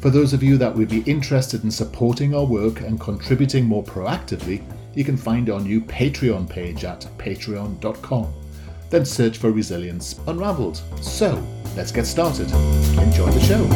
For 0.00 0.08
those 0.08 0.32
of 0.32 0.42
you 0.42 0.56
that 0.56 0.74
would 0.74 0.88
be 0.88 1.02
interested 1.02 1.62
in 1.62 1.70
supporting 1.70 2.34
our 2.34 2.46
work 2.46 2.80
and 2.80 2.98
contributing 2.98 3.66
more 3.66 3.84
proactively, 3.84 4.64
you 4.94 5.04
can 5.04 5.14
find 5.14 5.50
our 5.50 5.60
new 5.60 5.82
Patreon 5.82 6.48
page 6.48 6.84
at 6.84 7.02
patreon.com. 7.18 8.32
Then 8.88 9.04
search 9.04 9.36
for 9.36 9.50
Resilience 9.50 10.18
Unravelled. 10.26 10.80
So, 11.02 11.46
let's 11.76 11.92
get 11.92 12.06
started. 12.06 12.50
Enjoy 12.98 13.30
the 13.30 13.40
show. 13.40 13.66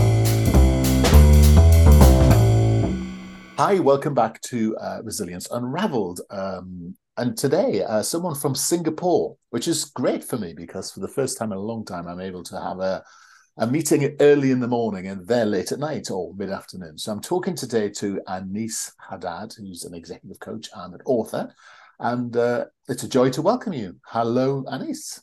Hi, 3.59 3.79
welcome 3.81 4.15
back 4.15 4.41
to 4.45 4.75
uh, 4.79 5.03
Resilience 5.05 5.47
Unravelled. 5.51 6.23
Um, 6.31 6.97
and 7.19 7.37
today, 7.37 7.83
uh, 7.83 8.03
someone 8.03 8.35
from 8.35 8.55
Singapore, 8.55 9.37
which 9.51 9.69
is 9.69 9.85
great 9.85 10.25
for 10.25 10.39
me 10.39 10.55
because 10.55 10.91
for 10.91 11.01
the 11.01 11.09
first 11.09 11.37
time 11.37 11.53
in 11.53 11.59
a 11.59 11.61
long 11.61 11.85
time, 11.85 12.09
I'm 12.09 12.21
able 12.21 12.45
to 12.45 12.59
have 12.59 12.81
a 12.81 13.05
a 13.57 13.67
meeting 13.67 14.17
early 14.21 14.51
in 14.51 14.59
the 14.59 14.69
morning 14.69 15.07
and 15.07 15.27
they're 15.27 15.45
late 15.45 15.71
at 15.71 15.79
night 15.79 16.11
or 16.11 16.35
mid 16.35 16.51
afternoon. 16.51 16.99
So 16.99 17.13
I'm 17.13 17.21
talking 17.21 17.55
today 17.55 17.89
to 17.91 18.21
Aneace 18.27 18.93
Haddad, 18.99 19.55
who's 19.57 19.85
an 19.85 19.95
executive 19.95 20.41
coach 20.41 20.69
and 20.75 20.95
an 20.95 21.01
author. 21.05 21.55
And 22.01 22.37
uh, 22.37 22.67
it's 22.89 23.05
a 23.05 23.09
joy 23.09 23.31
to 23.31 23.43
welcome 23.43 23.73
you. 23.73 23.97
Hello, 24.07 24.65
Aneace. 24.67 25.23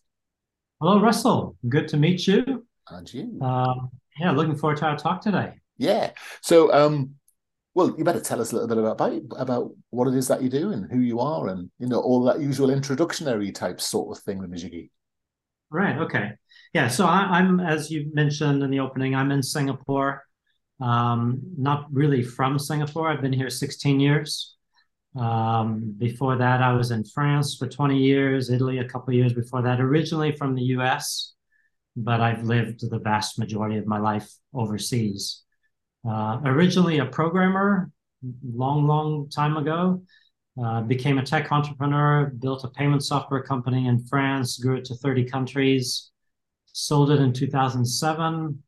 Hello, 0.80 1.02
Russell. 1.02 1.58
Good 1.68 1.90
to 1.90 1.98
meet 1.98 2.26
you. 2.26 2.66
And 2.90 3.14
you. 3.14 3.38
Uh, 3.42 3.74
yeah, 4.20 4.32
looking 4.32 4.56
forward 4.56 4.78
to 4.78 4.86
our 4.86 4.98
talk 4.98 5.22
today. 5.22 5.54
Yeah. 5.78 6.12
So, 6.42 6.74
um, 6.74 7.16
well, 7.74 7.94
you 7.98 8.04
better 8.04 8.22
tell 8.22 8.42
us 8.42 8.52
a 8.52 8.56
little 8.56 8.68
bit 8.68 8.78
about 8.78 9.22
about 9.38 9.72
what 9.92 10.08
it 10.08 10.16
is 10.16 10.28
that 10.28 10.42
you 10.42 10.50
do 10.50 10.72
and 10.72 10.92
who 10.92 11.00
you 11.00 11.20
are, 11.22 11.48
and 11.48 11.72
you 11.80 11.88
know 11.88 12.02
all 12.02 12.24
that 12.26 12.42
usual 12.42 12.70
introductory 12.70 13.52
type 13.52 13.80
sort 13.80 14.18
of 14.18 14.24
thing 14.24 14.40
with 14.40 14.52
Mijigi. 14.52 14.90
Right. 15.70 15.98
Okay. 16.00 16.32
Yeah. 16.74 16.88
So 16.88 17.06
I, 17.06 17.40
am 17.40 17.60
as 17.60 17.92
you 17.92 18.10
mentioned 18.14 18.64
in 18.64 18.70
the 18.70 18.80
opening, 18.80 19.14
I'm 19.14 19.32
in 19.32 19.44
Singapore. 19.44 20.24
Um, 20.80 21.42
not 21.58 21.88
really 21.92 22.24
from 22.24 22.58
Singapore. 22.58 23.10
I've 23.10 23.22
been 23.22 23.34
here 23.34 23.50
16 23.50 24.00
years. 24.00 24.56
Um, 25.16 25.94
before 25.98 26.38
that, 26.38 26.62
I 26.62 26.74
was 26.74 26.92
in 26.92 27.04
France 27.04 27.58
for 27.58 27.68
20 27.68 27.98
years, 27.98 28.50
Italy 28.50 28.80
a 28.80 28.88
couple 28.88 29.14
years 29.14 29.34
before 29.34 29.62
that. 29.64 29.82
Originally 29.82 30.32
from 30.36 30.56
the 30.56 30.64
U.S., 30.76 31.34
but 31.98 32.22
I've 32.22 32.44
lived 32.44 32.90
the 32.90 33.00
vast 33.00 33.38
majority 33.38 33.78
of 33.78 33.86
my 33.86 34.00
life 34.00 34.32
overseas. 34.54 35.44
Uh, 36.08 36.40
originally 36.46 37.00
a 37.00 37.06
programmer, 37.06 37.92
long, 38.44 38.88
long 38.88 39.30
time 39.30 39.58
ago. 39.58 40.02
Uh, 40.62 40.82
became 40.82 41.18
a 41.18 41.26
tech 41.26 41.50
entrepreneur, 41.52 42.26
built 42.40 42.66
a 42.66 42.68
payment 42.70 43.04
software 43.04 43.42
company 43.42 43.88
in 43.88 44.04
France, 44.06 44.58
grew 44.58 44.76
it 44.76 44.84
to 44.84 44.96
30 44.96 45.24
countries, 45.24 46.11
sold 46.74 47.12
it 47.12 47.20
in 47.20 47.34
2007, 47.34 48.64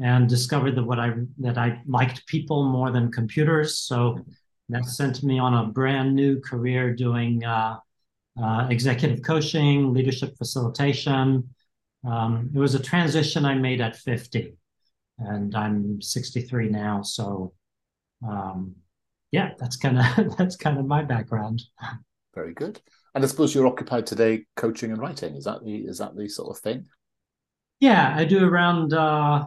and 0.00 0.28
discovered 0.28 0.76
that 0.76 0.84
what 0.84 1.00
I 1.00 1.12
that 1.38 1.58
I 1.58 1.82
liked 1.86 2.26
people 2.26 2.64
more 2.64 2.90
than 2.90 3.10
computers. 3.10 3.78
So 3.78 4.24
that 4.68 4.84
sent 4.84 5.22
me 5.22 5.38
on 5.38 5.54
a 5.54 5.66
brand 5.66 6.14
new 6.14 6.40
career 6.40 6.94
doing 6.94 7.44
uh, 7.44 7.78
uh, 8.40 8.66
executive 8.70 9.22
coaching, 9.22 9.92
leadership 9.92 10.36
facilitation. 10.36 11.48
Um, 12.06 12.50
it 12.54 12.58
was 12.58 12.74
a 12.74 12.82
transition 12.82 13.44
I 13.44 13.54
made 13.54 13.80
at 13.80 13.96
50, 13.96 14.54
and 15.18 15.54
I'm 15.54 16.00
63 16.00 16.68
now. 16.68 17.02
So 17.02 17.54
um, 18.26 18.76
yeah, 19.30 19.52
that's 19.58 19.76
kind 19.76 19.98
of 19.98 20.36
that's 20.38 20.56
kind 20.56 20.78
of 20.78 20.86
my 20.86 21.02
background. 21.02 21.62
Very 22.34 22.54
good. 22.54 22.80
And 23.14 23.24
I 23.24 23.26
suppose 23.26 23.54
you're 23.54 23.66
occupied 23.66 24.06
today 24.06 24.44
coaching 24.54 24.92
and 24.92 25.00
writing. 25.00 25.34
Is 25.34 25.44
that 25.44 25.64
the 25.64 25.76
is 25.76 25.98
that 25.98 26.16
the 26.16 26.28
sort 26.28 26.56
of 26.56 26.62
thing? 26.62 26.86
Yeah, 27.80 28.14
I 28.16 28.24
do 28.24 28.44
around. 28.48 28.92
Uh, 28.92 29.46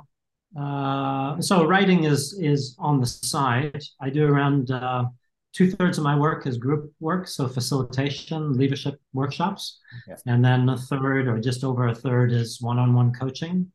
uh, 0.60 1.42
so 1.42 1.66
writing 1.66 2.04
is 2.06 2.38
is 2.40 2.76
on 2.80 3.00
the 3.00 3.06
side. 3.06 3.82
I 4.00 4.10
do 4.10 4.28
around 4.28 4.72
uh, 4.72 5.06
two 5.54 5.72
thirds 5.72 5.98
of 5.98 6.04
my 6.04 6.18
work 6.18 6.48
is 6.48 6.58
group 6.58 6.92
work, 7.00 7.28
so 7.28 7.48
facilitation, 7.48 8.54
leadership 8.54 9.00
workshops, 9.14 9.80
and 10.26 10.44
then 10.44 10.70
a 10.70 10.78
third 10.78 11.28
or 11.28 11.40
just 11.40 11.64
over 11.64 11.88
a 11.88 11.96
third 11.96 12.32
is 12.32 12.62
one 12.62 12.80
on 12.80 12.94
one 12.94 13.14
coaching. 13.14 13.72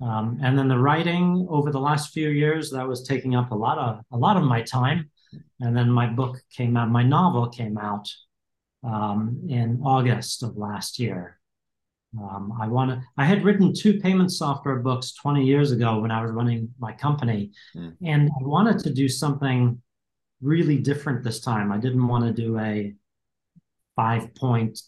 Um, 0.00 0.38
and 0.42 0.58
then 0.58 0.68
the 0.68 0.78
writing 0.78 1.46
over 1.48 1.70
the 1.70 1.80
last 1.80 2.12
few 2.12 2.28
years 2.28 2.70
that 2.72 2.86
was 2.86 3.06
taking 3.06 3.36
up 3.36 3.52
a 3.52 3.54
lot 3.54 3.78
of 3.78 4.00
a 4.12 4.16
lot 4.16 4.36
of 4.36 4.42
my 4.44 4.62
time 4.62 5.10
and 5.60 5.76
then 5.76 5.90
my 5.90 6.06
book 6.06 6.40
came 6.50 6.76
out, 6.76 6.90
my 6.90 7.02
novel 7.02 7.48
came 7.48 7.78
out 7.78 8.08
um, 8.82 9.40
in 9.48 9.80
August 9.84 10.42
of 10.42 10.56
last 10.56 10.98
year. 10.98 11.38
Um, 12.20 12.56
I 12.60 12.68
wanted, 12.68 13.00
I 13.16 13.24
had 13.24 13.44
written 13.44 13.72
two 13.72 14.00
payment 14.00 14.30
software 14.32 14.76
books 14.76 15.12
20 15.14 15.44
years 15.44 15.72
ago 15.72 16.00
when 16.00 16.10
I 16.10 16.22
was 16.22 16.30
running 16.30 16.72
my 16.78 16.92
company, 16.92 17.52
mm. 17.74 17.94
and 18.02 18.30
I 18.40 18.44
wanted 18.44 18.78
to 18.80 18.92
do 18.92 19.08
something 19.08 19.80
really 20.40 20.78
different 20.78 21.24
this 21.24 21.40
time. 21.40 21.72
I 21.72 21.78
didn't 21.78 22.06
want 22.06 22.24
to 22.24 22.32
do 22.32 22.58
a 22.58 22.94
five 23.96 24.34
point 24.34 24.78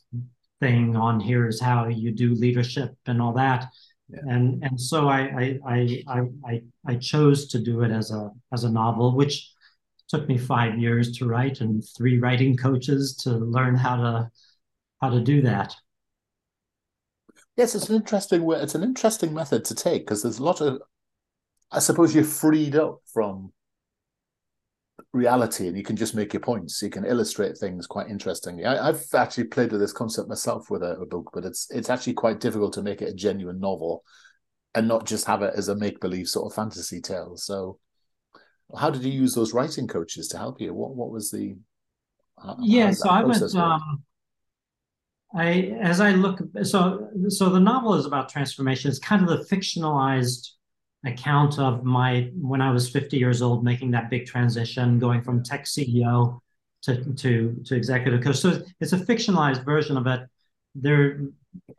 thing 0.61 0.97
on 0.97 1.21
here's 1.21 1.61
how 1.61 1.87
you 1.89 2.13
do 2.13 2.35
leadership 2.35 2.95
and 3.07 3.21
all 3.21 3.33
that. 3.35 3.67
Yeah. 4.09 4.21
And 4.27 4.63
and 4.63 4.81
so 4.81 5.09
I 5.09 5.59
I, 5.67 6.01
I 6.07 6.21
I 6.45 6.63
I 6.87 6.95
chose 6.97 7.49
to 7.49 7.59
do 7.59 7.83
it 7.83 7.91
as 7.91 8.11
a 8.11 8.31
as 8.53 8.65
a 8.65 8.71
novel, 8.71 9.17
which 9.17 9.51
took 10.09 10.29
me 10.29 10.39
five 10.39 10.79
years 10.79 11.11
to 11.19 11.27
write 11.27 11.61
and 11.61 11.83
three 11.97 12.21
writing 12.21 12.57
coaches 12.57 13.17
to 13.25 13.31
learn 13.31 13.75
how 13.75 13.97
to 13.97 14.31
how 15.01 15.11
to 15.11 15.21
do 15.21 15.43
that 15.43 15.75
yes 17.57 17.75
it's 17.75 17.89
an 17.89 17.97
interesting 17.97 18.43
way 18.45 18.59
it's 18.59 18.75
an 18.75 18.83
interesting 18.83 19.35
method 19.35 19.65
to 19.65 19.75
take 19.75 20.03
because 20.03 20.23
there's 20.23 20.39
a 20.39 20.45
lot 20.45 20.61
of 20.61 20.81
i 21.73 21.79
suppose 21.79 22.15
you're 22.15 22.25
freed 22.25 22.77
up 22.77 22.99
from 23.13 23.53
reality 25.13 25.69
and 25.69 25.77
you 25.77 25.83
can 25.83 25.97
just 25.97 26.15
make 26.15 26.33
your 26.33 26.41
points 26.41 26.83
you 26.83 26.91
can 26.91 27.05
illustrate 27.05 27.57
things 27.57 27.87
quite 27.87 28.09
interestingly 28.09 28.65
I, 28.65 28.87
have 28.87 29.03
actually 29.15 29.45
played 29.45 29.73
with 29.73 29.81
this 29.81 29.93
concept 29.93 30.29
myself 30.29 30.71
with 30.71 30.83
a, 30.83 30.99
a 31.01 31.07
book 31.07 31.31
but 31.33 31.45
it's 31.45 31.69
it's 31.71 31.89
actually 31.89 32.15
quite 32.15 32.41
difficult 32.41 32.75
to 32.75 32.83
make 32.83 33.01
it 33.03 33.09
a 33.09 33.15
genuine 33.15 33.61
novel 33.61 34.03
and 34.75 34.89
not 34.89 35.07
just 35.07 35.27
have 35.27 35.43
it 35.43 35.55
as 35.57 35.69
a 35.69 35.77
make-believe 35.77 36.29
sort 36.29 36.51
of 36.51 36.55
fantasy 36.55 37.01
tale 37.01 37.37
so 37.37 37.79
how 38.75 38.91
did 38.91 39.05
you 39.05 39.13
use 39.13 39.35
those 39.35 39.55
writing 39.55 39.87
coaches 39.87 40.29
to 40.29 40.39
help 40.39 40.61
you? 40.61 40.75
What 40.75 40.95
what 40.97 41.11
was 41.11 41.31
the 41.31 41.57
how, 42.43 42.57
yeah? 42.61 42.91
So 42.91 43.09
I 43.09 43.23
was 43.23 43.55
Um, 43.55 44.03
I 45.35 45.77
as 45.81 46.01
I 46.01 46.13
look 46.13 46.41
so 46.63 47.09
so 47.29 47.51
the 47.51 47.61
novel 47.61 47.95
is 47.95 48.07
about 48.07 48.29
transformation. 48.29 48.91
It's 48.91 48.99
kind 48.99 49.23
of 49.23 49.29
the 49.29 49.45
fictionalized 49.55 50.51
account 51.05 51.59
of 51.59 51.85
my 51.85 52.31
when 52.35 52.61
I 52.61 52.71
was 52.71 52.91
50 52.91 53.17
years 53.17 53.43
old, 53.43 53.65
making 53.65 53.91
that 53.93 54.11
big 54.11 54.27
transition, 54.27 54.99
going 54.99 55.23
from 55.23 55.43
tech 55.43 55.65
CEO 55.65 56.41
to 56.83 57.13
to 57.15 57.63
to 57.65 57.75
executive 57.75 58.23
coach. 58.23 58.37
So 58.37 58.63
it's 58.81 58.93
a 58.93 58.99
fictionalized 58.99 59.65
version 59.65 59.97
of 59.97 60.07
it. 60.07 60.21
There 60.75 61.03
are 61.03 61.21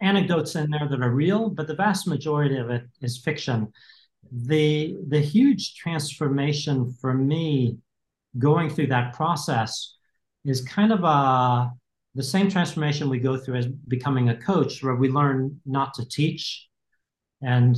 anecdotes 0.01 0.55
in 0.55 0.69
there 0.69 0.87
that 0.89 1.01
are 1.01 1.11
real, 1.11 1.49
but 1.49 1.67
the 1.67 1.75
vast 1.75 2.07
majority 2.07 2.57
of 2.57 2.69
it 2.69 2.83
is 3.01 3.17
fiction 3.17 3.71
the 4.31 4.97
the 5.07 5.19
huge 5.19 5.75
transformation 5.75 6.93
for 6.99 7.13
me 7.13 7.77
going 8.37 8.69
through 8.69 8.87
that 8.87 9.13
process 9.13 9.95
is 10.45 10.61
kind 10.61 10.91
of 10.91 11.03
a 11.03 11.71
the 12.17 12.23
same 12.23 12.49
transformation 12.49 13.09
we 13.09 13.19
go 13.19 13.37
through 13.37 13.55
as 13.55 13.67
becoming 13.67 14.29
a 14.29 14.37
coach 14.37 14.83
where 14.83 14.95
we 14.95 15.09
learn 15.09 15.59
not 15.65 15.93
to 15.93 16.07
teach 16.07 16.67
and 17.41 17.77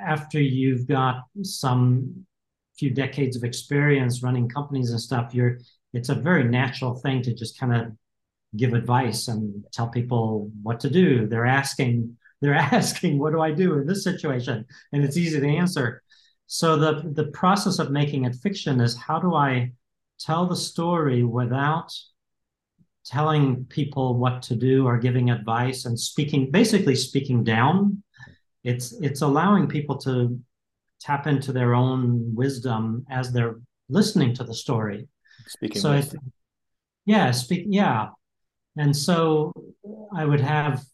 after 0.00 0.40
you've 0.40 0.88
got 0.88 1.22
some 1.42 2.26
few 2.78 2.90
decades 2.90 3.36
of 3.36 3.44
experience 3.44 4.22
running 4.22 4.48
companies 4.48 4.90
and 4.90 5.00
stuff 5.00 5.34
you're 5.34 5.58
it's 5.92 6.08
a 6.08 6.14
very 6.14 6.44
natural 6.44 6.94
thing 6.94 7.22
to 7.22 7.34
just 7.34 7.58
kind 7.58 7.74
of 7.74 7.92
give 8.56 8.74
advice 8.74 9.28
and 9.28 9.64
tell 9.72 9.88
people 9.88 10.50
what 10.62 10.80
to 10.80 10.90
do. 10.90 11.26
They're 11.26 11.46
asking, 11.46 12.16
they're 12.40 12.54
asking, 12.72 13.18
what 13.18 13.32
do 13.32 13.40
I 13.40 13.52
do 13.52 13.78
in 13.78 13.86
this 13.86 14.04
situation? 14.04 14.64
And 14.92 15.04
it's 15.04 15.16
easy 15.16 15.40
to 15.40 15.46
answer. 15.48 16.02
So 16.46 16.76
the 16.76 17.12
the 17.14 17.30
process 17.30 17.78
of 17.78 17.92
making 17.92 18.24
it 18.24 18.34
fiction 18.34 18.80
is 18.80 18.96
how 18.96 19.20
do 19.20 19.34
I 19.34 19.72
tell 20.18 20.46
the 20.46 20.56
story 20.56 21.22
without 21.22 21.92
telling 23.04 23.64
people 23.66 24.14
what 24.14 24.42
to 24.42 24.54
do 24.54 24.86
or 24.86 24.98
giving 24.98 25.30
advice 25.30 25.84
and 25.86 25.98
speaking 25.98 26.50
basically 26.50 26.94
speaking 26.94 27.42
down. 27.42 28.02
It's 28.62 28.92
it's 29.00 29.22
allowing 29.22 29.68
people 29.68 29.96
to 29.98 30.38
tap 31.00 31.26
into 31.26 31.52
their 31.52 31.74
own 31.74 32.34
wisdom 32.34 33.06
as 33.10 33.32
they're 33.32 33.56
listening 33.88 34.34
to 34.34 34.44
the 34.44 34.54
story. 34.54 35.08
Speaking 35.46 35.80
so 35.80 35.92
it, 35.92 36.14
yeah 37.06 37.30
speak 37.30 37.64
yeah. 37.68 38.08
And 38.76 38.94
so 38.94 39.52
i 40.14 40.24
would 40.24 40.40
have 40.40 40.84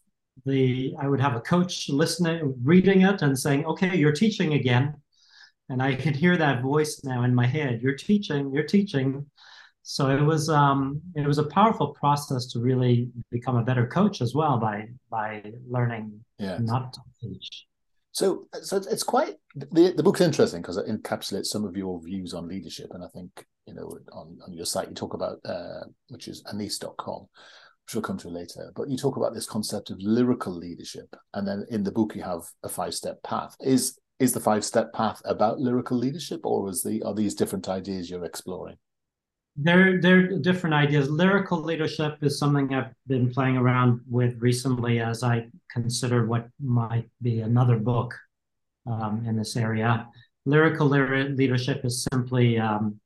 the 0.45 0.95
i 0.99 1.07
would 1.07 1.19
have 1.19 1.35
a 1.35 1.41
coach 1.41 1.89
listening 1.89 2.55
reading 2.63 3.01
it 3.01 3.21
and 3.21 3.37
saying 3.37 3.65
okay 3.65 3.97
you're 3.97 4.13
teaching 4.13 4.53
again. 4.53 4.95
And 5.69 5.83
i 5.83 5.93
can 5.93 6.13
hear 6.13 6.37
that 6.37 6.61
voice 6.61 7.01
now 7.03 7.23
in 7.23 7.35
my 7.35 7.45
head. 7.45 7.81
You're 7.81 7.95
teaching 7.95 8.53
you're 8.53 8.63
teaching 8.63 9.25
so 9.89 10.09
it 10.09 10.21
was 10.21 10.49
um, 10.49 11.01
it 11.15 11.25
was 11.25 11.37
a 11.37 11.45
powerful 11.45 11.93
process 11.93 12.45
to 12.47 12.59
really 12.59 13.09
become 13.31 13.55
a 13.55 13.63
better 13.63 13.87
coach 13.87 14.19
as 14.19 14.35
well 14.35 14.57
by 14.57 14.89
by 15.09 15.41
learning 15.65 16.25
yeah. 16.37 16.57
not 16.59 16.91
to 16.91 16.99
teach. 17.21 17.65
So 18.11 18.49
so 18.61 18.75
it's 18.75 19.03
quite 19.03 19.35
the 19.55 19.93
the 19.95 20.03
book's 20.03 20.19
interesting 20.19 20.61
because 20.61 20.75
it 20.75 20.87
encapsulates 20.87 21.45
some 21.45 21.63
of 21.63 21.77
your 21.77 22.01
views 22.03 22.33
on 22.33 22.49
leadership, 22.49 22.87
and 22.91 23.01
I 23.01 23.07
think 23.07 23.45
you 23.65 23.75
know 23.75 23.97
on 24.11 24.37
on 24.45 24.51
your 24.51 24.65
site 24.65 24.89
you 24.89 24.93
talk 24.93 25.13
about 25.13 25.39
uh, 25.45 25.85
which 26.09 26.27
is 26.27 26.43
aneace.com 26.51 27.27
which 27.85 27.95
we'll 27.95 28.01
come 28.01 28.17
to 28.17 28.27
later. 28.27 28.73
But 28.75 28.89
you 28.89 28.97
talk 28.97 29.15
about 29.15 29.33
this 29.33 29.47
concept 29.47 29.89
of 29.89 30.01
lyrical 30.01 30.53
leadership, 30.53 31.15
and 31.33 31.47
then 31.47 31.65
in 31.71 31.85
the 31.85 31.93
book 31.93 32.13
you 32.13 32.23
have 32.23 32.41
a 32.61 32.67
five 32.67 32.93
step 32.93 33.23
path. 33.23 33.55
Is 33.61 33.97
is 34.19 34.33
the 34.33 34.41
five 34.41 34.65
step 34.65 34.91
path 34.91 35.21
about 35.23 35.61
lyrical 35.61 35.97
leadership, 35.97 36.41
or 36.43 36.67
is 36.67 36.83
the 36.83 37.03
are 37.03 37.15
these 37.15 37.35
different 37.35 37.69
ideas 37.69 38.09
you're 38.09 38.25
exploring? 38.25 38.75
They're 39.57 39.99
they're 39.99 40.37
different 40.39 40.75
ideas. 40.75 41.09
Lyrical 41.09 41.59
leadership 41.61 42.17
is 42.21 42.37
something 42.37 42.73
I've 42.73 42.93
been 43.07 43.31
playing 43.31 43.57
around 43.57 44.01
with 44.09 44.39
recently 44.39 44.99
as 44.99 45.23
I 45.23 45.47
consider 45.71 46.25
what 46.27 46.47
might 46.61 47.09
be 47.21 47.39
another 47.39 47.77
book 47.77 48.13
um, 48.85 49.23
in 49.27 49.35
this 49.35 49.55
area. 49.55 50.07
Lyrical 50.45 50.87
leadership 50.87 51.83
is 51.83 52.07
simply 52.11 52.59
um, 52.59 52.99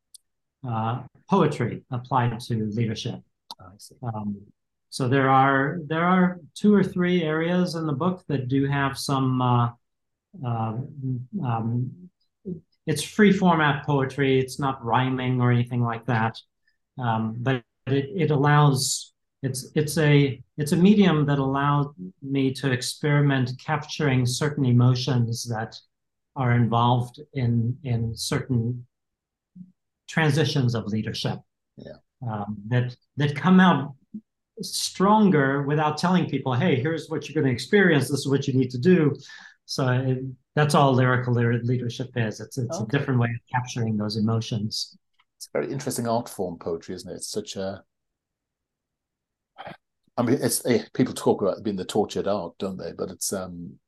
uh, 0.67 1.03
poetry 1.29 1.83
applied 1.89 2.39
to 2.41 2.65
leadership. 2.71 3.19
Oh, 3.59 4.07
um, 4.07 4.41
so 4.89 5.07
there 5.07 5.29
are 5.29 5.79
there 5.87 6.03
are 6.03 6.39
two 6.53 6.73
or 6.73 6.83
three 6.83 7.23
areas 7.23 7.75
in 7.75 7.87
the 7.87 7.93
book 7.93 8.23
that 8.27 8.49
do 8.49 8.67
have 8.67 8.97
some 8.97 9.41
uh, 9.41 9.69
uh, 10.45 10.73
um, 11.43 11.91
it's 12.91 13.03
free 13.03 13.31
format 13.31 13.85
poetry. 13.85 14.37
It's 14.37 14.59
not 14.59 14.83
rhyming 14.83 15.39
or 15.41 15.49
anything 15.51 15.81
like 15.81 16.05
that. 16.07 16.37
Um, 16.99 17.35
but 17.39 17.63
it, 17.87 18.05
it 18.23 18.31
allows 18.31 19.13
it's 19.43 19.71
it's 19.75 19.97
a 19.97 20.41
it's 20.57 20.73
a 20.73 20.75
medium 20.75 21.25
that 21.25 21.39
allows 21.39 21.87
me 22.21 22.53
to 22.53 22.71
experiment 22.71 23.51
capturing 23.65 24.25
certain 24.25 24.65
emotions 24.65 25.47
that 25.47 25.73
are 26.35 26.51
involved 26.51 27.19
in 27.33 27.77
in 27.83 28.13
certain 28.15 28.85
transitions 30.07 30.75
of 30.75 30.85
leadership 30.87 31.39
yeah. 31.77 31.93
um, 32.29 32.57
that 32.67 32.95
that 33.17 33.35
come 33.35 33.59
out 33.59 33.95
stronger 34.61 35.63
without 35.63 35.97
telling 35.97 36.29
people 36.29 36.53
hey 36.53 36.75
here's 36.75 37.07
what 37.09 37.27
you're 37.27 37.41
going 37.41 37.47
to 37.47 37.53
experience 37.53 38.09
this 38.09 38.19
is 38.19 38.27
what 38.27 38.47
you 38.47 38.53
need 38.53 38.69
to 38.69 38.77
do 38.77 39.15
so 39.65 39.87
it, 39.87 40.19
that's 40.55 40.75
all 40.75 40.93
lyrical 40.93 41.33
leadership 41.33 42.09
is. 42.15 42.39
It's 42.39 42.57
it's 42.57 42.77
okay. 42.77 42.83
a 42.83 42.99
different 42.99 43.19
way 43.19 43.29
of 43.29 43.39
capturing 43.53 43.97
those 43.97 44.17
emotions. 44.17 44.97
It's 45.37 45.47
a 45.47 45.57
very 45.57 45.71
interesting 45.71 46.07
art 46.07 46.29
form, 46.29 46.57
poetry, 46.59 46.95
isn't 46.95 47.11
it? 47.11 47.15
It's 47.15 47.31
such 47.31 47.55
a 47.55 47.83
I 50.17 50.23
mean, 50.23 50.37
it's 50.41 50.65
eh, 50.65 50.83
people 50.93 51.13
talk 51.13 51.41
about 51.41 51.63
being 51.63 51.77
the 51.77 51.85
tortured 51.85 52.27
art, 52.27 52.53
don't 52.59 52.77
they? 52.77 52.91
But 52.91 53.09
it's 53.09 53.31
um, 53.31 53.79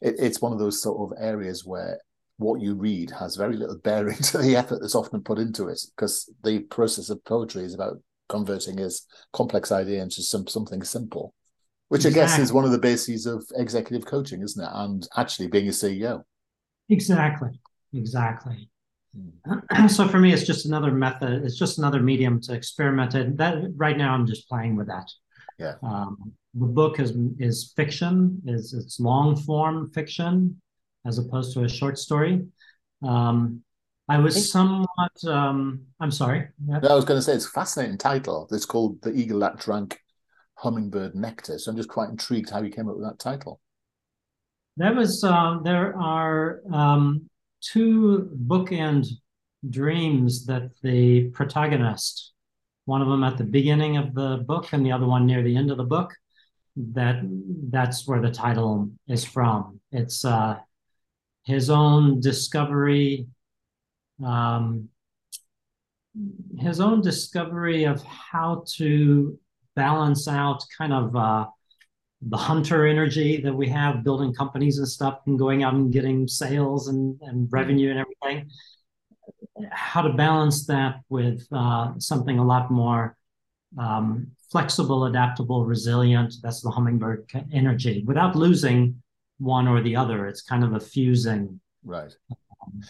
it, 0.00 0.16
it's 0.18 0.40
one 0.40 0.52
of 0.52 0.58
those 0.58 0.80
sort 0.82 1.12
of 1.12 1.18
areas 1.20 1.64
where 1.64 2.00
what 2.38 2.60
you 2.60 2.74
read 2.74 3.10
has 3.10 3.36
very 3.36 3.56
little 3.56 3.78
bearing 3.78 4.16
to 4.22 4.38
the 4.38 4.56
effort 4.56 4.80
that's 4.80 4.94
often 4.94 5.22
put 5.22 5.38
into 5.38 5.68
it, 5.68 5.80
because 5.96 6.32
the 6.42 6.60
process 6.60 7.10
of 7.10 7.24
poetry 7.24 7.62
is 7.64 7.74
about 7.74 7.98
converting 8.28 8.78
his 8.78 9.06
complex 9.32 9.70
idea 9.70 10.02
into 10.02 10.22
some 10.22 10.46
something 10.46 10.82
simple 10.82 11.34
which 11.94 12.06
exactly. 12.06 12.22
I 12.22 12.26
guess 12.26 12.38
is 12.40 12.52
one 12.52 12.64
of 12.64 12.72
the 12.72 12.78
bases 12.78 13.24
of 13.24 13.46
executive 13.54 14.04
coaching, 14.04 14.42
isn't 14.42 14.60
it? 14.60 14.68
And 14.72 15.06
actually 15.16 15.46
being 15.46 15.68
a 15.68 15.70
CEO. 15.70 16.24
Exactly. 16.90 17.50
Exactly. 17.92 18.68
Hmm. 19.46 19.86
So 19.86 20.08
for 20.08 20.18
me, 20.18 20.32
it's 20.32 20.42
just 20.42 20.66
another 20.66 20.90
method. 20.90 21.44
It's 21.44 21.56
just 21.56 21.78
another 21.78 22.00
medium 22.00 22.40
to 22.42 22.52
experiment. 22.52 23.14
And 23.14 23.38
that 23.38 23.58
right 23.76 23.96
now, 23.96 24.12
I'm 24.12 24.26
just 24.26 24.48
playing 24.48 24.74
with 24.74 24.88
that. 24.88 25.08
Yeah. 25.56 25.74
Um, 25.84 26.32
the 26.54 26.66
book 26.66 26.98
is 26.98 27.12
is 27.38 27.72
fiction. 27.76 28.42
is 28.44 28.74
It's 28.74 28.98
long 28.98 29.36
form 29.36 29.92
fiction 29.92 30.60
as 31.06 31.18
opposed 31.18 31.54
to 31.54 31.62
a 31.62 31.68
short 31.68 31.96
story. 31.96 32.44
Um, 33.04 33.62
I 34.08 34.18
was 34.18 34.50
somewhat. 34.50 35.16
Um, 35.24 35.82
I'm 36.00 36.10
sorry. 36.10 36.48
No, 36.58 36.80
I 36.88 36.94
was 36.94 37.04
going 37.04 37.18
to 37.18 37.22
say 37.22 37.34
it's 37.34 37.46
a 37.46 37.50
fascinating 37.50 37.98
title. 37.98 38.48
It's 38.50 38.66
called 38.66 39.00
"The 39.02 39.12
Eagle 39.12 39.38
That 39.38 39.58
Drank 39.58 40.00
hummingbird 40.64 41.14
nectar. 41.14 41.58
So 41.58 41.70
I'm 41.70 41.76
just 41.76 41.90
quite 41.90 42.08
intrigued 42.08 42.50
how 42.50 42.62
you 42.62 42.70
came 42.70 42.88
up 42.88 42.96
with 42.96 43.04
that 43.04 43.18
title. 43.18 43.60
That 44.78 44.96
was 44.96 45.22
uh, 45.22 45.58
there 45.62 45.96
are 45.96 46.62
um, 46.72 47.28
two 47.60 48.30
bookend 48.46 49.06
dreams 49.68 50.46
that 50.46 50.70
the 50.82 51.28
protagonist, 51.28 52.32
one 52.86 53.02
of 53.02 53.08
them 53.08 53.22
at 53.22 53.38
the 53.38 53.44
beginning 53.44 53.96
of 53.98 54.14
the 54.14 54.42
book 54.46 54.72
and 54.72 54.84
the 54.84 54.92
other 54.92 55.06
one 55.06 55.26
near 55.26 55.42
the 55.42 55.56
end 55.56 55.70
of 55.70 55.76
the 55.76 55.84
book, 55.84 56.12
that 56.76 57.16
that's 57.70 58.08
where 58.08 58.20
the 58.20 58.30
title 58.30 58.90
is 59.06 59.24
from. 59.24 59.80
It's 59.92 60.24
uh, 60.24 60.58
his 61.44 61.70
own 61.70 62.20
discovery, 62.20 63.26
um, 64.24 64.88
his 66.58 66.80
own 66.80 67.00
discovery 67.00 67.84
of 67.84 68.02
how 68.02 68.64
to 68.76 69.38
balance 69.76 70.28
out 70.28 70.64
kind 70.76 70.92
of 70.92 71.16
uh, 71.16 71.46
the 72.22 72.36
hunter 72.36 72.86
energy 72.86 73.40
that 73.42 73.54
we 73.54 73.68
have 73.68 74.04
building 74.04 74.32
companies 74.32 74.78
and 74.78 74.88
stuff 74.88 75.20
and 75.26 75.38
going 75.38 75.62
out 75.62 75.74
and 75.74 75.92
getting 75.92 76.26
sales 76.26 76.88
and, 76.88 77.18
and 77.22 77.48
revenue 77.52 77.90
and 77.90 77.98
everything. 77.98 78.50
How 79.70 80.02
to 80.02 80.12
balance 80.12 80.66
that 80.66 81.00
with 81.08 81.46
uh, 81.52 81.92
something 81.98 82.38
a 82.38 82.44
lot 82.44 82.70
more 82.70 83.16
um, 83.78 84.28
flexible 84.50 85.04
adaptable 85.06 85.64
resilient. 85.64 86.34
That's 86.42 86.60
the 86.60 86.70
hummingbird 86.70 87.30
energy. 87.52 88.04
Without 88.06 88.36
losing 88.36 89.02
one 89.38 89.66
or 89.66 89.82
the 89.82 89.96
other 89.96 90.26
it's 90.26 90.42
kind 90.42 90.64
of 90.64 90.74
a 90.74 90.80
fusing 90.80 91.60
right. 91.84 92.14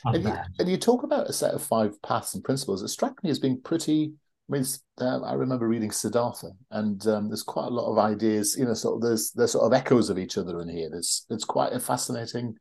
um, 0.04 0.14
and, 0.14 0.24
you, 0.24 0.34
and 0.58 0.68
you 0.68 0.76
talk 0.76 1.02
about 1.02 1.28
a 1.28 1.32
set 1.32 1.54
of 1.54 1.62
five 1.62 2.00
paths 2.02 2.34
and 2.34 2.44
principles. 2.44 2.82
It 2.82 2.88
struck 2.88 3.22
me 3.24 3.30
as 3.30 3.38
being 3.38 3.60
pretty 3.60 4.12
mean, 4.48 4.64
uh, 5.00 5.20
I 5.22 5.34
remember 5.34 5.66
reading 5.66 5.90
Siddhartha, 5.90 6.50
and 6.70 7.06
um, 7.06 7.28
there's 7.28 7.42
quite 7.42 7.66
a 7.66 7.74
lot 7.74 7.90
of 7.90 7.98
ideas. 7.98 8.56
You 8.58 8.66
know, 8.66 8.74
sort 8.74 8.96
of 8.96 9.02
there's 9.02 9.30
there's 9.32 9.52
sort 9.52 9.64
of 9.64 9.72
echoes 9.72 10.10
of 10.10 10.18
each 10.18 10.36
other 10.36 10.60
in 10.60 10.68
here. 10.68 10.90
There's 10.90 11.26
it's 11.30 11.44
quite 11.44 11.72
a 11.72 11.80
fascinating, 11.80 12.54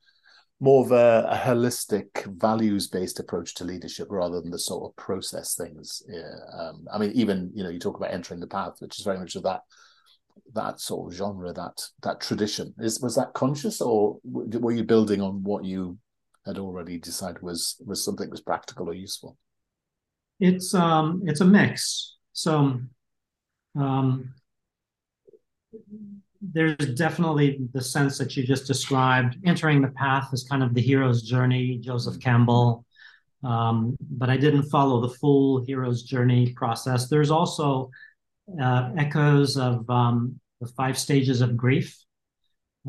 more 0.60 0.86
of 0.86 0.92
a, 0.92 1.28
a 1.30 1.36
holistic, 1.36 2.26
values 2.40 2.88
based 2.88 3.20
approach 3.20 3.54
to 3.56 3.66
leadership 3.66 4.08
rather 4.10 4.40
than 4.40 4.52
the 4.52 4.60
sort 4.60 4.90
of 4.90 4.96
process 4.96 5.56
things. 5.56 6.02
Yeah. 6.08 6.36
Um, 6.58 6.86
I 6.92 6.98
mean, 6.98 7.12
even 7.16 7.52
you 7.54 7.64
know, 7.64 7.70
you 7.70 7.80
talk 7.80 7.98
about 7.98 8.14
entering 8.14 8.40
the 8.40 8.48
path, 8.48 8.76
which 8.80 8.98
is 8.98 9.06
very 9.06 9.20
much 9.20 9.36
of 9.36 9.44
that 9.44 9.62
that 10.54 10.80
sort 10.80 11.12
of 11.12 11.18
genre, 11.18 11.52
that 11.52 11.82
that 12.04 12.22
tradition. 12.22 12.74
Is 12.80 13.02
was 13.02 13.16
that 13.16 13.34
conscious, 13.34 13.82
or 13.82 14.20
were 14.24 14.72
you 14.72 14.84
building 14.84 15.22
on 15.22 15.44
what 15.44 15.66
you 15.66 15.98
had 16.46 16.58
already 16.58 16.98
decided 16.98 17.42
was 17.42 17.76
was 17.86 18.04
something 18.04 18.28
that 18.28 18.32
was 18.32 18.42
practical 18.42 18.90
or 18.90 18.94
useful? 18.94 19.38
It's 20.44 20.74
um, 20.74 21.24
it's 21.26 21.40
a 21.40 21.46
mix. 21.46 22.18
So 22.34 22.82
um, 23.80 24.34
there's 26.42 26.76
definitely 26.96 27.60
the 27.74 27.82
sense 27.82 28.18
that 28.18 28.36
you 28.36 28.44
just 28.44 28.68
described. 28.68 29.38
Entering 29.46 29.82
the 29.82 29.88
path 29.90 30.30
is 30.34 30.44
kind 30.44 30.62
of 30.62 30.74
the 30.74 30.82
hero's 30.82 31.22
journey, 31.22 31.78
Joseph 31.78 32.20
Campbell. 32.20 32.86
Um, 33.44 33.98
but 34.02 34.30
I 34.30 34.38
didn't 34.38 34.64
follow 34.64 35.02
the 35.02 35.16
full 35.16 35.64
hero's 35.64 36.04
journey 36.04 36.54
process. 36.54 37.08
There's 37.08 37.32
also 37.32 37.90
uh, 38.62 38.92
echoes 38.98 39.58
of 39.58 39.90
um, 39.90 40.40
the 40.60 40.68
five 40.68 40.98
stages 40.98 41.40
of 41.40 41.56
grief, 41.56 41.98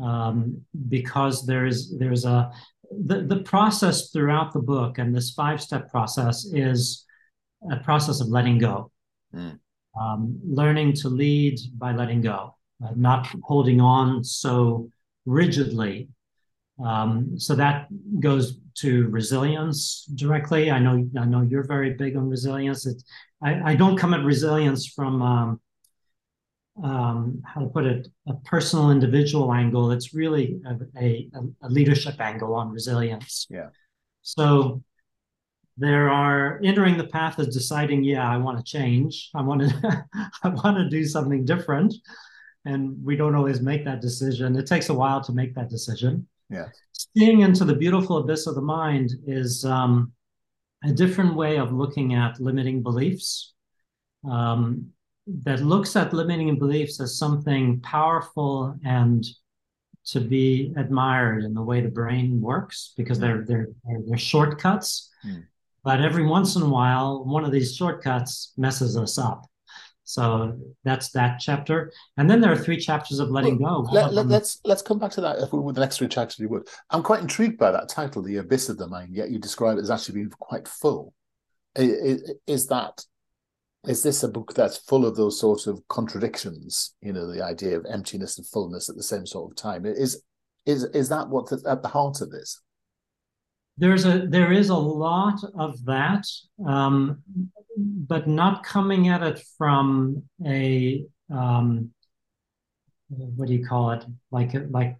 um, 0.01 0.61
because 0.89 1.45
there's 1.45 1.93
there's 1.97 2.25
a 2.25 2.51
the, 2.91 3.21
the 3.21 3.43
process 3.43 4.11
throughout 4.11 4.51
the 4.53 4.59
book 4.59 4.97
and 4.97 5.15
this 5.15 5.31
five 5.31 5.61
step 5.61 5.89
process 5.89 6.45
is 6.53 7.05
a 7.71 7.77
process 7.77 8.21
of 8.21 8.27
letting 8.27 8.57
go, 8.57 8.91
mm. 9.33 9.57
um, 9.99 10.39
learning 10.45 10.93
to 10.93 11.09
lead 11.09 11.59
by 11.77 11.91
letting 11.91 12.21
go, 12.21 12.55
uh, 12.83 12.91
not 12.95 13.27
holding 13.43 13.81
on 13.81 14.23
so 14.23 14.89
rigidly. 15.25 16.09
Um, 16.83 17.39
so 17.39 17.55
that 17.55 17.87
goes 18.19 18.59
to 18.75 19.07
resilience 19.07 20.05
directly. 20.15 20.69
I 20.69 20.79
know 20.79 21.09
I 21.17 21.25
know 21.25 21.41
you're 21.41 21.63
very 21.63 21.93
big 21.93 22.17
on 22.17 22.29
resilience. 22.29 22.85
It, 22.85 23.01
I, 23.41 23.71
I 23.71 23.75
don't 23.75 23.97
come 23.97 24.13
at 24.13 24.23
resilience 24.25 24.87
from 24.87 25.21
um, 25.21 25.61
um, 26.83 27.41
how 27.45 27.61
to 27.61 27.67
put 27.67 27.85
it 27.85 28.07
a 28.27 28.33
personal 28.33 28.91
individual 28.91 29.53
angle. 29.53 29.91
It's 29.91 30.13
really 30.13 30.59
a, 30.65 31.01
a, 31.01 31.29
a 31.61 31.69
leadership 31.69 32.19
angle 32.19 32.53
on 32.53 32.69
resilience. 32.69 33.47
Yeah. 33.49 33.69
So 34.21 34.83
there 35.77 36.09
are 36.09 36.59
entering 36.63 36.97
the 36.97 37.07
path 37.07 37.39
is 37.39 37.53
deciding 37.53 38.03
yeah 38.03 38.29
i 38.29 38.37
want 38.37 38.57
to 38.57 38.63
change. 38.63 39.29
I 39.35 39.41
want 39.41 39.61
to 39.61 40.05
i 40.43 40.49
want 40.49 40.77
to 40.77 40.89
do 40.89 41.05
something 41.05 41.45
different. 41.45 41.93
And 42.67 43.03
we 43.03 43.15
don't 43.15 43.35
always 43.35 43.61
make 43.61 43.85
that 43.85 44.01
decision. 44.01 44.55
It 44.55 44.65
takes 44.65 44.89
a 44.89 44.93
while 44.93 45.21
to 45.21 45.31
make 45.31 45.53
that 45.53 45.69
decision. 45.69 46.27
Yeah. 46.49 46.69
Seeing 46.93 47.41
into 47.41 47.63
the 47.63 47.75
beautiful 47.75 48.17
abyss 48.17 48.47
of 48.47 48.55
the 48.55 48.61
mind 48.61 49.11
is 49.27 49.63
um, 49.65 50.11
a 50.83 50.91
different 50.91 51.35
way 51.35 51.57
of 51.57 51.71
looking 51.71 52.15
at 52.15 52.39
limiting 52.39 52.81
beliefs. 52.81 53.53
Um, 54.27 54.87
that 55.27 55.61
looks 55.61 55.95
at 55.95 56.13
limiting 56.13 56.57
beliefs 56.59 56.99
as 56.99 57.17
something 57.17 57.79
powerful 57.81 58.75
and 58.85 59.25
to 60.05 60.19
be 60.19 60.71
admired 60.77 61.43
in 61.43 61.53
the 61.53 61.61
way 61.61 61.81
the 61.81 61.89
brain 61.89 62.39
works 62.39 62.93
because 62.95 63.19
they're 63.19 63.43
they're 63.43 63.69
they're, 64.07 64.17
shortcuts. 64.17 65.09
Mm. 65.25 65.43
But 65.85 66.01
every 66.01 66.25
once 66.25 66.55
in 66.55 66.63
a 66.63 66.69
while 66.69 67.23
one 67.23 67.45
of 67.45 67.51
these 67.51 67.75
shortcuts 67.75 68.51
messes 68.57 68.97
us 68.97 69.17
up. 69.19 69.45
So 70.03 70.57
that's 70.83 71.11
that 71.11 71.39
chapter. 71.39 71.91
And 72.17 72.29
then 72.29 72.41
there 72.41 72.51
are 72.51 72.57
three 72.57 72.77
chapters 72.77 73.19
of 73.19 73.29
letting 73.29 73.59
well, 73.59 73.83
go 73.83 73.91
let, 73.91 74.13
let, 74.13 74.27
let's 74.27 74.59
let's 74.65 74.81
come 74.81 74.99
back 74.99 75.11
to 75.11 75.21
that 75.21 75.39
if 75.39 75.53
we, 75.53 75.59
with 75.59 75.75
the 75.75 75.81
next 75.81 75.97
three 75.97 76.07
chapters 76.07 76.39
you 76.39 76.49
would. 76.49 76.67
I'm 76.89 77.03
quite 77.03 77.21
intrigued 77.21 77.57
by 77.57 77.71
that 77.71 77.87
title 77.87 78.21
the 78.21 78.37
abyss 78.37 78.67
of 78.67 78.77
the 78.77 78.87
mind 78.87 79.15
yet 79.15 79.29
you 79.29 79.39
describe 79.39 79.77
it 79.77 79.81
as 79.81 79.91
actually 79.91 80.15
being 80.15 80.29
quite 80.31 80.67
full. 80.67 81.13
Is, 81.75 82.33
is 82.47 82.67
that 82.67 83.03
is 83.87 84.01
this 84.01 84.23
a 84.23 84.27
book 84.27 84.53
that's 84.55 84.77
full 84.77 85.05
of 85.05 85.15
those 85.15 85.39
sorts 85.39 85.67
of 85.67 85.87
contradictions 85.87 86.95
you 87.01 87.13
know 87.13 87.31
the 87.31 87.43
idea 87.43 87.77
of 87.77 87.85
emptiness 87.91 88.37
and 88.37 88.47
fullness 88.47 88.89
at 88.89 88.95
the 88.95 89.03
same 89.03 89.25
sort 89.25 89.51
of 89.51 89.55
time? 89.55 89.85
Is 89.85 90.23
is 90.65 90.83
is 90.85 91.09
that 91.09 91.29
what's 91.29 91.51
at 91.51 91.83
the 91.83 91.89
heart 91.89 92.21
of 92.21 92.31
this 92.31 92.61
there's 93.77 94.05
a 94.05 94.25
there 94.27 94.51
is 94.51 94.69
a 94.69 94.75
lot 94.75 95.39
of 95.57 95.83
that 95.85 96.25
um, 96.65 97.21
but 97.77 98.27
not 98.27 98.63
coming 98.63 99.09
at 99.09 99.21
it 99.21 99.43
from 99.57 100.23
a 100.45 101.05
um, 101.31 101.91
what 103.09 103.47
do 103.47 103.53
you 103.53 103.65
call 103.65 103.91
it? 103.91 104.05
Like 104.31 104.51
like 104.69 104.97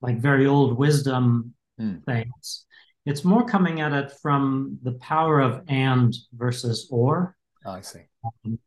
like 0.00 0.18
very 0.18 0.46
old 0.46 0.76
wisdom 0.76 1.54
mm. 1.80 2.04
things. 2.04 2.66
It's 3.06 3.24
more 3.24 3.44
coming 3.44 3.80
at 3.80 3.92
it 3.92 4.12
from 4.22 4.78
the 4.82 4.92
power 4.92 5.40
of 5.40 5.62
and 5.68 6.14
versus 6.32 6.88
or. 6.90 7.36
Oh, 7.64 7.72
i 7.72 7.80
see. 7.80 8.00
Um, 8.24 8.58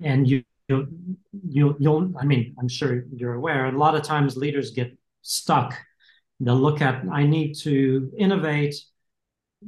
and 0.00 0.28
you 0.28 0.42
you 0.68 0.88
you 1.46 1.76
you'll 1.78 2.12
i 2.18 2.24
mean 2.24 2.54
i'm 2.58 2.68
sure 2.68 3.04
you're 3.14 3.34
aware 3.34 3.66
a 3.66 3.72
lot 3.72 3.94
of 3.94 4.02
times 4.02 4.36
leaders 4.36 4.70
get 4.70 4.96
stuck. 5.22 5.76
They'll 6.40 6.56
look 6.56 6.80
at 6.80 7.04
i 7.10 7.24
need 7.26 7.54
to 7.60 8.12
innovate 8.16 8.76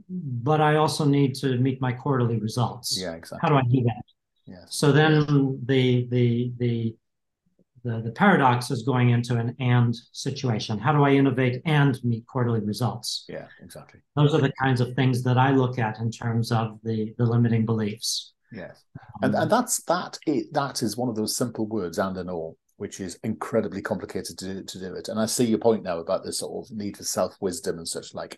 but 0.08 0.60
i 0.60 0.76
also 0.76 1.04
need 1.04 1.34
to 1.34 1.58
meet 1.58 1.80
my 1.80 1.92
quarterly 1.92 2.38
results 2.38 2.98
yeah 2.98 3.14
exactly 3.14 3.38
how 3.42 3.48
do 3.48 3.56
i 3.56 3.62
do 3.70 3.82
that 3.82 4.02
yeah 4.46 4.64
so 4.68 4.92
then 4.92 5.58
the 5.66 6.06
the 6.10 6.52
the 6.58 6.96
the, 7.86 8.00
the 8.00 8.10
paradox 8.10 8.70
is 8.70 8.82
going 8.82 9.10
into 9.10 9.36
an 9.36 9.54
and 9.60 9.94
situation. 10.12 10.78
How 10.78 10.92
do 10.92 11.04
I 11.04 11.12
innovate 11.12 11.62
and 11.64 11.98
meet 12.02 12.26
quarterly 12.26 12.60
results? 12.60 13.24
Yeah, 13.28 13.46
exactly. 13.62 14.00
Those 14.16 14.34
are 14.34 14.40
the 14.40 14.52
kinds 14.60 14.80
of 14.80 14.94
things 14.94 15.22
that 15.22 15.38
I 15.38 15.52
look 15.52 15.78
at 15.78 16.00
in 16.00 16.10
terms 16.10 16.50
of 16.50 16.78
the 16.82 17.14
the 17.16 17.24
limiting 17.24 17.64
beliefs. 17.64 18.34
Yes, 18.52 18.84
um, 19.22 19.30
and 19.30 19.34
and 19.42 19.50
that's 19.50 19.82
that. 19.84 20.18
It, 20.26 20.52
that 20.52 20.82
is 20.82 20.96
one 20.96 21.08
of 21.08 21.16
those 21.16 21.36
simple 21.36 21.66
words, 21.66 21.98
and 21.98 22.16
and 22.18 22.28
all, 22.28 22.56
which 22.76 23.00
is 23.00 23.18
incredibly 23.22 23.82
complicated 23.82 24.36
to 24.38 24.64
to 24.64 24.78
do 24.78 24.94
it. 24.94 25.08
And 25.08 25.20
I 25.20 25.26
see 25.26 25.44
your 25.44 25.58
point 25.58 25.84
now 25.84 25.98
about 25.98 26.24
this 26.24 26.38
sort 26.38 26.66
of 26.66 26.76
need 26.76 26.96
for 26.96 27.04
self 27.04 27.36
wisdom 27.40 27.78
and 27.78 27.88
such 27.88 28.14
like. 28.14 28.36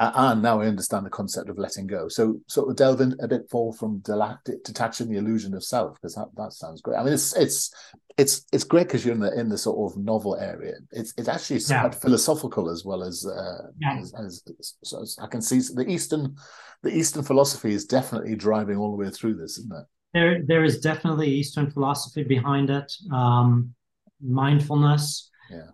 And 0.00 0.42
now 0.42 0.60
I 0.60 0.66
understand 0.66 1.06
the 1.06 1.10
concept 1.10 1.48
of 1.48 1.58
letting 1.58 1.86
go. 1.86 2.08
So, 2.08 2.40
sort 2.48 2.68
of 2.68 2.76
delve 2.76 3.00
in 3.00 3.14
a 3.20 3.28
bit 3.28 3.42
more 3.52 3.72
from 3.72 4.02
detaching 4.44 5.08
the 5.08 5.18
illusion 5.18 5.54
of 5.54 5.64
self, 5.64 5.94
because 5.94 6.14
that, 6.16 6.28
that 6.36 6.52
sounds 6.52 6.80
great. 6.80 6.96
I 6.96 7.04
mean, 7.04 7.12
it's 7.12 7.36
it's 7.36 7.72
it's 8.16 8.46
it's 8.52 8.64
great 8.64 8.88
because 8.88 9.04
you're 9.04 9.14
in 9.14 9.20
the 9.20 9.38
in 9.38 9.48
the 9.48 9.58
sort 9.58 9.92
of 9.92 9.98
novel 9.98 10.36
area. 10.36 10.74
It's 10.92 11.14
it's 11.16 11.28
actually 11.28 11.60
yeah. 11.68 11.82
quite 11.82 11.94
philosophical 11.94 12.70
as 12.70 12.84
well 12.84 13.02
as, 13.02 13.26
uh, 13.26 13.68
yeah. 13.80 13.98
as, 13.98 14.12
as, 14.14 14.42
so 14.82 15.04
I 15.22 15.26
can 15.26 15.42
see 15.42 15.60
the 15.74 15.86
Eastern 15.88 16.36
the 16.82 16.96
Eastern 16.96 17.22
philosophy 17.22 17.72
is 17.72 17.84
definitely 17.84 18.36
driving 18.36 18.76
all 18.76 18.90
the 18.90 19.02
way 19.02 19.10
through 19.10 19.34
this, 19.36 19.58
isn't 19.58 19.72
it? 19.72 19.86
There 20.12 20.42
there 20.46 20.64
is 20.64 20.80
definitely 20.80 21.28
Eastern 21.28 21.70
philosophy 21.70 22.24
behind 22.24 22.70
it. 22.70 22.92
Um, 23.12 23.74
mindfulness. 24.20 25.30
Yeah. 25.50 25.70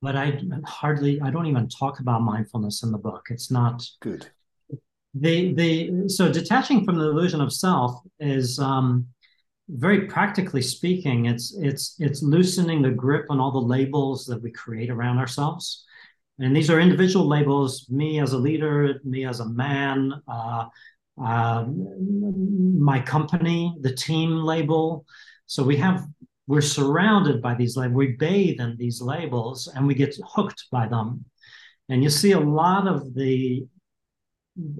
But 0.00 0.16
I 0.16 0.40
hardly 0.64 1.20
I 1.20 1.30
don't 1.30 1.46
even 1.46 1.68
talk 1.68 2.00
about 2.00 2.22
mindfulness 2.22 2.82
in 2.82 2.92
the 2.92 2.98
book. 2.98 3.26
It's 3.30 3.50
not 3.50 3.84
good. 4.00 4.30
The 5.14 5.54
the 5.54 6.08
so 6.08 6.30
detaching 6.32 6.84
from 6.84 6.98
the 6.98 7.08
illusion 7.08 7.40
of 7.40 7.52
self 7.52 8.00
is 8.20 8.58
um, 8.58 9.08
very 9.68 10.06
practically 10.06 10.62
speaking, 10.62 11.26
it's 11.26 11.54
it's 11.60 11.96
it's 11.98 12.22
loosening 12.22 12.82
the 12.82 12.90
grip 12.90 13.26
on 13.28 13.38
all 13.38 13.52
the 13.52 13.58
labels 13.58 14.24
that 14.26 14.40
we 14.40 14.50
create 14.50 14.90
around 14.90 15.18
ourselves. 15.18 15.84
And 16.38 16.56
these 16.56 16.70
are 16.70 16.80
individual 16.80 17.26
labels: 17.26 17.86
me 17.90 18.20
as 18.20 18.32
a 18.32 18.38
leader, 18.38 19.00
me 19.04 19.26
as 19.26 19.40
a 19.40 19.48
man, 19.48 20.14
uh, 20.26 20.66
uh, 21.22 21.66
my 21.66 23.00
company, 23.00 23.76
the 23.80 23.94
team 23.94 24.36
label. 24.36 25.04
So 25.46 25.62
we 25.62 25.76
have 25.76 26.06
we're 26.48 26.62
surrounded 26.62 27.42
by 27.42 27.54
these 27.54 27.76
labels. 27.76 27.96
We 27.96 28.16
bathe 28.16 28.58
in 28.58 28.76
these 28.78 29.02
labels, 29.02 29.70
and 29.72 29.86
we 29.86 29.94
get 29.94 30.16
hooked 30.34 30.64
by 30.72 30.88
them. 30.88 31.24
And 31.90 32.02
you 32.02 32.10
see 32.10 32.32
a 32.32 32.40
lot 32.40 32.88
of 32.88 33.14
the 33.14 33.66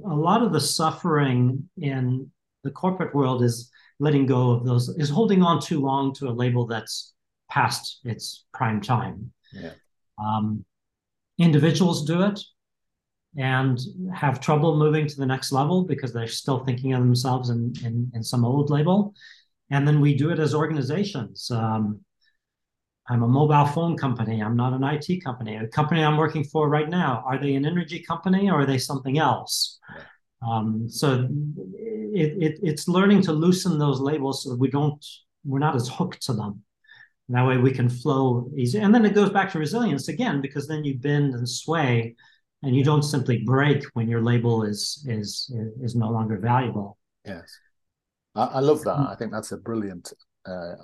a 0.05 0.15
lot 0.15 0.43
of 0.43 0.53
the 0.53 0.61
suffering 0.61 1.69
in 1.77 2.29
the 2.65 2.71
corporate 2.71 3.15
world 3.15 3.45
is 3.45 3.71
letting 4.01 4.27
go 4.27 4.51
of 4.51 4.65
those 4.65 4.89
is 4.89 5.11
holding 5.11 5.43
on 5.43 5.61
too 5.61 5.81
long 5.81 6.13
to 6.15 6.29
a 6.29 6.31
label 6.31 6.67
that's 6.67 7.13
past 7.51 8.01
its 8.03 8.47
prime 8.53 8.81
time. 8.81 9.31
Yeah. 9.53 9.73
Um, 10.19 10.65
individuals 11.39 12.05
do 12.05 12.23
it 12.23 12.41
and 13.37 13.79
have 14.15 14.41
trouble 14.41 14.77
moving 14.77 15.07
to 15.07 15.17
the 15.17 15.27
next 15.27 15.53
level 15.53 15.85
because 15.85 16.13
they're 16.13 16.27
still 16.27 16.65
thinking 16.65 16.95
of 16.95 17.01
themselves 17.01 17.51
in, 17.51 17.73
in, 17.85 18.11
in 18.15 18.23
some 18.25 18.45
old 18.45 18.71
label. 18.71 19.15
And 19.71 19.87
then 19.87 20.01
we 20.01 20.15
do 20.15 20.31
it 20.31 20.39
as 20.39 20.55
organizations. 20.55 21.51
Um, 21.51 22.01
I'm 23.11 23.23
a 23.23 23.29
mobile 23.29 23.67
phone 23.67 23.97
company. 23.97 24.43
I'm 24.43 24.57
not 24.57 24.75
an 24.75 24.85
IT 24.85 25.25
company. 25.25 25.57
A 25.57 25.67
company 25.69 26.05
I'm 26.05 26.17
working 26.17 26.45
for 26.45 26.69
right 26.69 26.89
now, 26.89 27.25
are 27.27 27.39
they 27.39 27.55
an 27.55 27.65
energy 27.65 28.01
company 28.01 28.51
or 28.51 28.61
are 28.61 28.67
they 28.67 28.79
something 28.79 29.19
else? 29.19 29.79
Um, 30.47 30.89
so 30.89 31.29
it, 32.15 32.43
it, 32.43 32.59
it's 32.63 32.87
learning 32.87 33.23
to 33.23 33.33
loosen 33.33 33.79
those 33.79 34.01
labels 34.01 34.45
so 34.45 34.51
that 34.51 34.59
we 34.59 34.71
don't 34.71 35.05
we're 35.45 35.59
not 35.59 35.75
as 35.75 35.89
hooked 35.89 36.23
to 36.27 36.33
them. 36.35 36.63
That 37.31 37.47
way 37.47 37.59
we 37.59 37.73
can 37.73 37.89
flow 37.89 38.51
easy. 38.57 38.79
And 38.79 38.95
then 38.95 39.05
it 39.05 39.15
goes 39.15 39.31
back 39.31 39.53
to 39.53 39.59
resilience 39.59 40.09
again 40.09 40.41
because 40.41 40.67
then 40.67 40.85
you 40.85 40.99
bend 40.99 41.35
and 41.35 41.49
sway, 41.49 42.17
and 42.63 42.75
you 42.75 42.83
don't 42.83 43.03
simply 43.03 43.43
break 43.45 43.85
when 43.93 44.09
your 44.09 44.23
label 44.23 44.63
is 44.63 45.05
is 45.07 45.55
is 45.83 45.95
no 45.95 46.11
longer 46.11 46.39
valuable. 46.39 46.97
Yes, 47.27 47.55
I, 48.35 48.45
I 48.45 48.61
love 48.61 48.83
that. 48.85 48.99
I 48.99 49.15
think 49.19 49.33
that's 49.33 49.53
a 49.53 49.57
brilliant. 49.57 50.13
Uh, 50.47 50.75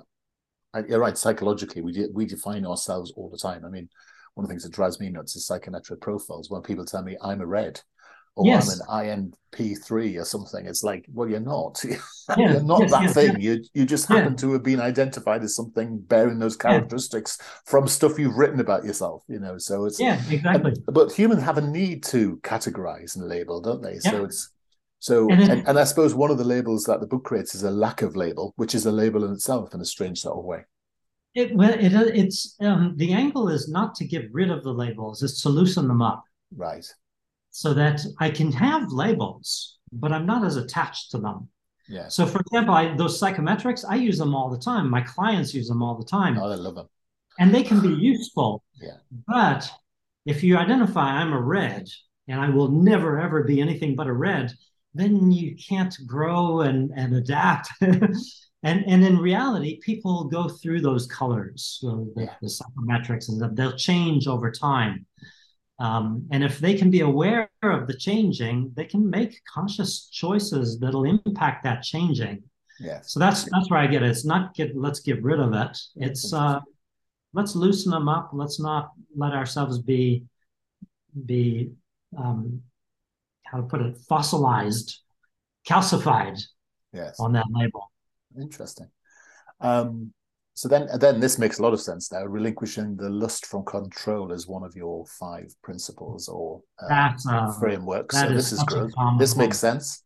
you're 0.87 0.99
right. 0.99 1.17
Psychologically, 1.17 1.81
we 1.81 1.91
de- 1.91 2.11
we 2.13 2.25
define 2.25 2.65
ourselves 2.65 3.13
all 3.15 3.29
the 3.29 3.37
time. 3.37 3.63
I 3.65 3.69
mean, 3.69 3.89
one 4.33 4.43
of 4.43 4.49
the 4.49 4.53
things 4.53 4.63
that 4.63 4.73
drives 4.73 4.99
me 4.99 5.09
nuts 5.09 5.35
is 5.35 5.47
psychometric 5.47 6.01
profiles. 6.01 6.49
When 6.49 6.61
people 6.61 6.85
tell 6.85 7.03
me 7.03 7.17
I'm 7.21 7.41
a 7.41 7.45
red, 7.45 7.81
or 8.35 8.45
yes. 8.45 8.81
I'm 8.89 9.07
an 9.07 9.31
INP3 9.53 10.19
or 10.19 10.25
something. 10.25 10.65
It's 10.65 10.83
like, 10.83 11.05
well, 11.11 11.29
you're 11.29 11.39
not. 11.39 11.83
Yeah. 12.39 12.53
you're 12.53 12.63
not 12.63 12.81
yes, 12.81 12.91
that 12.91 13.01
yes, 13.03 13.13
thing. 13.13 13.39
You 13.39 13.63
you 13.75 13.85
just 13.85 14.07
happen 14.07 14.31
yeah. 14.31 14.37
to 14.37 14.53
have 14.53 14.63
been 14.63 14.79
identified 14.79 15.43
as 15.43 15.55
something 15.55 15.99
bearing 15.99 16.39
those 16.39 16.57
characteristics 16.57 17.37
yeah. 17.39 17.45
from 17.65 17.87
stuff 17.87 18.17
you've 18.17 18.35
written 18.35 18.59
about 18.59 18.83
yourself, 18.83 19.21
you 19.27 19.37
know. 19.37 19.59
So 19.59 19.85
it's 19.85 19.99
yeah, 19.99 20.19
exactly. 20.31 20.71
And, 20.71 20.85
but 20.87 21.11
humans 21.11 21.43
have 21.43 21.59
a 21.59 21.61
need 21.61 22.01
to 22.05 22.37
categorize 22.37 23.15
and 23.15 23.27
label, 23.27 23.61
don't 23.61 23.83
they? 23.83 23.99
So 23.99 24.23
it's 24.23 24.49
so 25.05 25.29
and, 25.31 25.67
and, 25.67 25.79
I 25.79 25.83
suppose 25.83 26.13
one 26.13 26.31
of 26.31 26.37
the 26.37 26.43
labels 26.43 26.83
that 26.85 26.99
the 26.99 27.07
book 27.07 27.23
creates 27.23 27.55
is 27.55 27.63
a 27.63 27.71
lack 27.71 28.01
of 28.01 28.15
label, 28.15 28.53
which 28.55 28.73
is 28.73 28.85
a 28.85 28.91
label 28.91 29.23
in 29.23 29.31
itself 29.31 29.73
in 29.73 29.81
a 29.81 29.85
strange 29.85 30.19
sort 30.19 30.37
of 30.37 30.45
way. 30.45 30.61
It, 31.33 31.55
well, 31.55 31.73
it, 31.73 31.93
it's 31.93 32.55
um, 32.61 32.93
the 32.95 33.11
angle 33.11 33.49
is 33.49 33.67
not 33.67 33.93
to 33.95 34.05
get 34.05 34.31
rid 34.31 34.49
of 34.49 34.63
the 34.63 34.73
labels; 34.73 35.21
it's 35.21 35.41
to 35.41 35.49
loosen 35.49 35.87
them 35.87 36.01
up. 36.01 36.23
Right 36.55 36.85
so 37.55 37.73
that 37.73 38.01
I 38.19 38.31
can 38.31 38.51
have 38.51 38.91
labels, 38.91 39.77
but 39.93 40.11
I'm 40.11 40.25
not 40.25 40.43
as 40.43 40.57
attached 40.57 41.11
to 41.11 41.19
them. 41.19 41.47
Yeah. 41.87 42.09
So, 42.09 42.25
for 42.25 42.41
example, 42.41 42.73
I, 42.75 42.93
those 42.97 43.17
psychometrics, 43.17 43.85
I 43.87 43.95
use 43.95 44.17
them 44.17 44.35
all 44.35 44.49
the 44.49 44.59
time. 44.59 44.89
My 44.89 44.99
clients 44.99 45.53
use 45.53 45.69
them 45.69 45.81
all 45.81 45.95
the 45.95 46.03
time. 46.03 46.37
Oh, 46.37 46.51
I 46.51 46.55
love 46.55 46.75
them. 46.75 46.89
And 47.39 47.55
they 47.55 47.63
can 47.63 47.79
be 47.79 47.95
useful. 47.95 48.61
Yeah. 48.81 48.97
But 49.25 49.71
if 50.25 50.43
you 50.43 50.57
identify 50.57 51.03
I'm 51.03 51.31
a 51.31 51.39
red 51.39 51.87
and 52.27 52.41
I 52.41 52.49
will 52.49 52.67
never 52.67 53.21
ever 53.21 53.45
be 53.45 53.61
anything 53.61 53.95
but 53.95 54.07
a 54.07 54.13
red, 54.13 54.51
then 54.95 55.31
you 55.31 55.55
can't 55.55 55.95
grow 56.07 56.61
and, 56.61 56.91
and 56.95 57.15
adapt. 57.15 57.69
and 57.81 58.15
and 58.63 59.03
in 59.03 59.17
reality, 59.19 59.79
people 59.81 60.23
go 60.25 60.47
through 60.47 60.81
those 60.81 61.05
colors, 61.05 61.77
so 61.79 62.07
the, 62.15 62.23
Yeah. 62.23 62.35
the 62.41 62.47
psychometrics, 62.47 63.29
and 63.29 63.39
that 63.41 63.55
they'll 63.55 63.77
change 63.77 64.27
over 64.27 64.49
time. 64.51 65.05
Um, 65.77 66.27
and 66.31 66.43
if 66.43 66.59
they 66.59 66.73
can 66.75 66.89
be 66.89 67.01
aware 67.01 67.49
of 67.61 67.85
the 67.85 67.93
changing, 67.97 68.71
they 68.75 68.85
can 68.85 69.09
make 69.09 69.41
conscious 69.53 70.07
choices 70.07 70.79
that'll 70.79 71.03
impact 71.03 71.65
that 71.65 71.83
changing. 71.83 72.43
Yes. 72.79 73.11
So 73.11 73.19
that's 73.19 73.43
that's 73.51 73.69
where 73.69 73.79
I 73.79 73.87
get 73.87 74.01
it. 74.03 74.09
It's 74.09 74.25
not 74.25 74.55
get 74.55 74.75
let's 74.75 75.01
get 75.01 75.21
rid 75.21 75.39
of 75.39 75.53
it. 75.53 75.77
It's 75.97 76.33
uh, 76.33 76.59
let's 77.33 77.55
loosen 77.55 77.91
them 77.91 78.07
up. 78.07 78.31
Let's 78.33 78.59
not 78.59 78.91
let 79.15 79.33
ourselves 79.33 79.79
be 79.79 80.23
be 81.25 81.71
um, 82.17 82.61
how 83.45 83.57
to 83.57 83.63
put 83.63 83.81
it 83.81 83.97
fossilized, 84.09 84.99
calcified 85.67 86.39
Yes. 86.93 87.19
on 87.19 87.33
that 87.33 87.45
label. 87.51 87.91
Interesting. 88.39 88.87
Um, 89.61 90.13
so 90.53 90.69
then, 90.69 90.87
then 90.99 91.19
this 91.19 91.37
makes 91.37 91.59
a 91.59 91.61
lot 91.61 91.73
of 91.73 91.81
sense 91.81 92.11
now. 92.11 92.23
Relinquishing 92.23 92.95
the 92.95 93.09
lust 93.09 93.45
from 93.45 93.65
control 93.65 94.31
is 94.31 94.47
one 94.47 94.63
of 94.63 94.75
your 94.75 95.05
five 95.19 95.53
principles 95.61 96.29
or 96.29 96.61
uh, 96.81 96.87
That's 96.87 97.27
uh, 97.27 97.51
frameworks. 97.59 98.15
that 98.15 98.27
So 98.29 98.33
is 98.33 98.35
this 98.35 98.51
is 98.53 98.63
good. 98.63 98.91
This 99.19 99.35
makes 99.35 99.57
sense. 99.59 100.03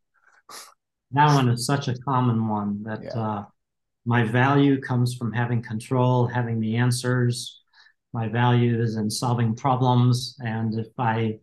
that 1.11 1.33
one 1.35 1.49
is 1.49 1.65
such 1.65 1.87
a 1.87 1.95
common 1.99 2.47
one 2.47 2.83
that 2.83 3.03
Yeah. 3.03 3.19
uh, 3.19 3.45
my 4.05 4.23
value 4.23 4.81
comes 4.81 5.13
from 5.15 5.31
having 5.31 5.61
control, 5.61 6.25
having 6.25 6.59
the 6.59 6.77
answers. 6.77 7.61
My 8.11 8.27
value 8.27 8.81
is 8.81 8.95
in 8.95 9.09
solving 9.11 9.55
problems, 9.55 10.35
and 10.39 10.79
if 10.79 10.87
I 10.97 11.39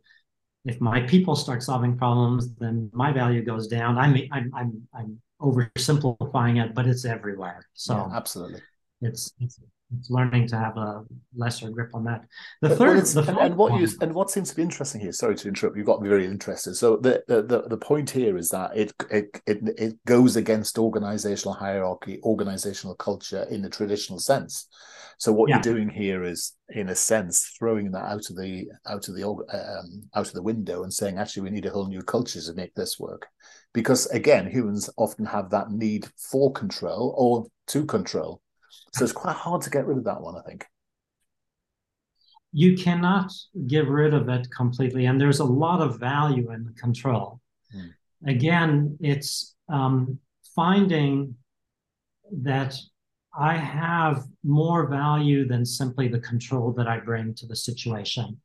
if 0.66 0.80
my 0.80 1.00
people 1.12 1.34
start 1.36 1.62
solving 1.62 1.96
problems, 1.96 2.52
then 2.56 2.90
my 2.92 3.12
value 3.12 3.42
goes 3.42 3.66
down. 3.68 3.96
I 3.98 4.08
mean, 4.08 4.28
I'm 4.32 4.50
I'm 4.54 4.70
I'm 4.92 5.10
oversimplifying 5.40 6.62
it, 6.64 6.74
but 6.74 6.86
it's 6.86 7.04
everywhere. 7.04 7.66
So 7.74 7.94
Yeah, 7.94 8.16
absolutely. 8.16 8.60
it's, 9.00 9.32
it's 9.40 9.60
it's 10.00 10.10
learning 10.10 10.48
to 10.48 10.56
have 10.56 10.76
a 10.76 11.04
lesser 11.36 11.70
grip 11.70 11.90
on 11.94 12.02
that. 12.04 12.24
The 12.60 12.70
But- 12.70 12.78
third, 12.78 13.04
the 13.06 13.20
and, 13.28 13.38
and 13.38 13.56
what 13.56 13.70
one- 13.70 13.80
you 13.80 13.88
and 14.00 14.12
what 14.12 14.30
seems 14.32 14.50
to 14.50 14.56
be 14.56 14.62
interesting 14.62 15.00
here. 15.00 15.12
Sorry 15.12 15.36
to 15.36 15.46
interrupt. 15.48 15.76
You've 15.76 15.86
got 15.86 16.02
me 16.02 16.08
very 16.08 16.26
interested. 16.26 16.74
So 16.74 16.96
the 16.96 17.22
the 17.28 17.42
the, 17.42 17.62
the 17.68 17.76
point 17.76 18.10
here 18.10 18.36
is 18.36 18.48
that 18.48 18.76
it, 18.76 18.92
it 19.10 19.40
it 19.46 19.58
it 19.78 20.04
goes 20.04 20.34
against 20.34 20.76
organizational 20.78 21.54
hierarchy, 21.54 22.18
organizational 22.24 22.96
culture 22.96 23.44
in 23.48 23.62
the 23.62 23.70
traditional 23.70 24.18
sense. 24.18 24.66
So 25.18 25.32
what 25.32 25.48
Yeah. 25.48 25.56
you're 25.56 25.62
doing 25.74 25.88
here 25.88 26.24
is, 26.24 26.52
in 26.68 26.88
a 26.90 26.94
sense, 26.94 27.52
throwing 27.58 27.90
that 27.92 28.04
out 28.04 28.28
of 28.30 28.36
the 28.36 28.66
out 28.86 29.08
of 29.08 29.14
the 29.14 29.24
um, 29.26 30.02
out 30.14 30.26
of 30.28 30.32
the 30.34 30.42
window 30.42 30.82
and 30.82 30.92
saying, 30.92 31.18
actually, 31.18 31.42
we 31.44 31.50
need 31.50 31.66
a 31.66 31.70
whole 31.70 31.88
new 31.88 32.02
culture 32.02 32.40
to 32.40 32.54
make 32.54 32.74
this 32.74 32.98
work. 32.98 33.26
Because 33.72 34.06
again, 34.06 34.50
humans 34.50 34.90
often 34.96 35.24
have 35.26 35.50
that 35.50 35.70
need 35.70 36.06
for 36.30 36.52
control 36.52 37.14
or 37.16 37.46
to 37.68 37.86
control. 37.86 38.42
So 38.92 39.04
it's 39.04 39.12
quite 39.12 39.36
hard 39.36 39.62
to 39.62 39.70
get 39.70 39.86
rid 39.86 39.98
of 39.98 40.04
that 40.04 40.20
one, 40.20 40.36
I 40.36 40.42
think. 40.42 40.66
you 42.52 42.76
cannot 42.76 43.32
get 43.66 43.86
rid 43.88 44.14
of 44.14 44.28
it 44.28 44.48
completely 44.50 45.06
and 45.06 45.20
there's 45.20 45.40
a 45.40 45.44
lot 45.44 45.80
of 45.80 45.98
value 46.00 46.50
in 46.52 46.64
the 46.64 46.72
control 46.72 47.40
Hmm. 47.72 47.90
again 48.26 48.96
it's 49.00 49.54
um, 49.68 50.18
finding 50.54 51.34
that 52.42 52.76
i 53.38 53.56
have 53.56 54.24
more 54.44 54.86
value 54.86 55.46
than 55.46 55.64
simply 55.64 56.08
the 56.08 56.20
control 56.20 56.72
that 56.72 56.86
i 56.86 56.98
bring 56.98 57.34
to 57.34 57.46
the 57.46 57.56
situation 57.56 58.40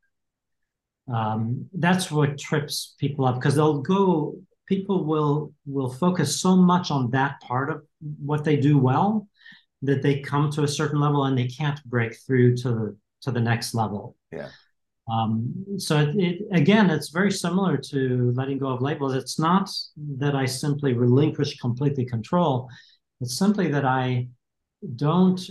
um, 1.12 1.67
that's 1.73 2.12
what 2.12 2.38
trips 2.38 2.95
people 2.99 3.25
up 3.25 3.36
because 3.36 3.56
they'll 3.56 3.82
go 3.82 4.36
people 4.67 5.04
will 5.04 5.54
will 5.65 5.89
focus 5.89 6.39
so 6.39 6.56
much 6.56 6.91
on 6.91 7.12
that 7.12 7.41
part 7.41 7.69
of 7.69 7.84
what 8.23 8.43
they 8.43 8.56
do 8.56 8.77
well 8.77 9.27
that 9.82 10.01
they 10.01 10.19
come 10.19 10.49
to 10.51 10.63
a 10.63 10.67
certain 10.67 10.99
level 10.99 11.25
and 11.25 11.38
they 11.38 11.47
can't 11.47 11.84
break 11.86 12.15
through 12.25 12.56
to 12.56 12.69
the 12.69 12.97
to 13.21 13.32
the 13.32 13.39
next 13.39 13.73
level. 13.73 14.15
Yeah. 14.32 14.49
Um, 15.12 15.65
so 15.77 15.99
it, 15.99 16.15
it, 16.15 16.41
again, 16.51 16.89
it's 16.89 17.10
very 17.10 17.32
similar 17.32 17.77
to 17.77 18.32
letting 18.36 18.60
go 18.60 18.67
of 18.67 18.82
labels. 18.82 19.13
It's 19.13 19.39
not 19.39 19.69
that 20.17 20.36
I 20.36 20.45
simply 20.45 20.93
relinquish 20.93 21.60
completely 21.60 22.06
control. 22.06 22.69
It's 23.19 23.38
simply 23.38 23.67
that 23.71 23.86
I 23.86 24.27
don't 24.95 25.41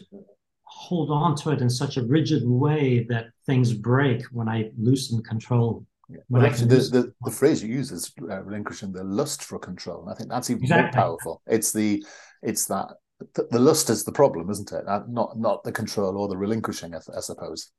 hold 0.64 1.10
on 1.10 1.34
to 1.36 1.50
it 1.50 1.60
in 1.60 1.68
such 1.68 1.96
a 1.96 2.02
rigid 2.02 2.42
way 2.46 3.04
that 3.08 3.26
things 3.46 3.72
break 3.72 4.22
when 4.26 4.48
I 4.48 4.70
loosen 4.78 5.22
control. 5.22 5.84
Well, 6.28 6.44
actually, 6.44 6.68
the, 6.68 6.76
the, 6.76 7.14
the 7.24 7.30
phrase 7.30 7.62
you 7.62 7.72
use 7.72 7.92
is 7.92 8.12
uh, 8.22 8.42
relinquishing 8.42 8.92
the 8.92 9.04
lust 9.04 9.44
for 9.44 9.58
control. 9.58 10.02
And 10.02 10.10
I 10.10 10.14
think 10.14 10.28
that's 10.28 10.50
even 10.50 10.68
more 10.68 10.90
powerful. 10.92 11.42
It's 11.46 11.72
the 11.72 12.04
it's 12.42 12.66
that 12.66 12.88
the, 13.34 13.46
the 13.50 13.58
lust 13.58 13.90
is 13.90 14.04
the 14.04 14.12
problem, 14.12 14.50
isn't 14.50 14.72
it? 14.72 14.84
Not 15.08 15.38
not 15.38 15.62
the 15.62 15.72
control 15.72 16.18
or 16.18 16.28
the 16.28 16.36
relinquishing, 16.36 16.94
I, 16.94 16.98
I 17.16 17.20
suppose. 17.20 17.70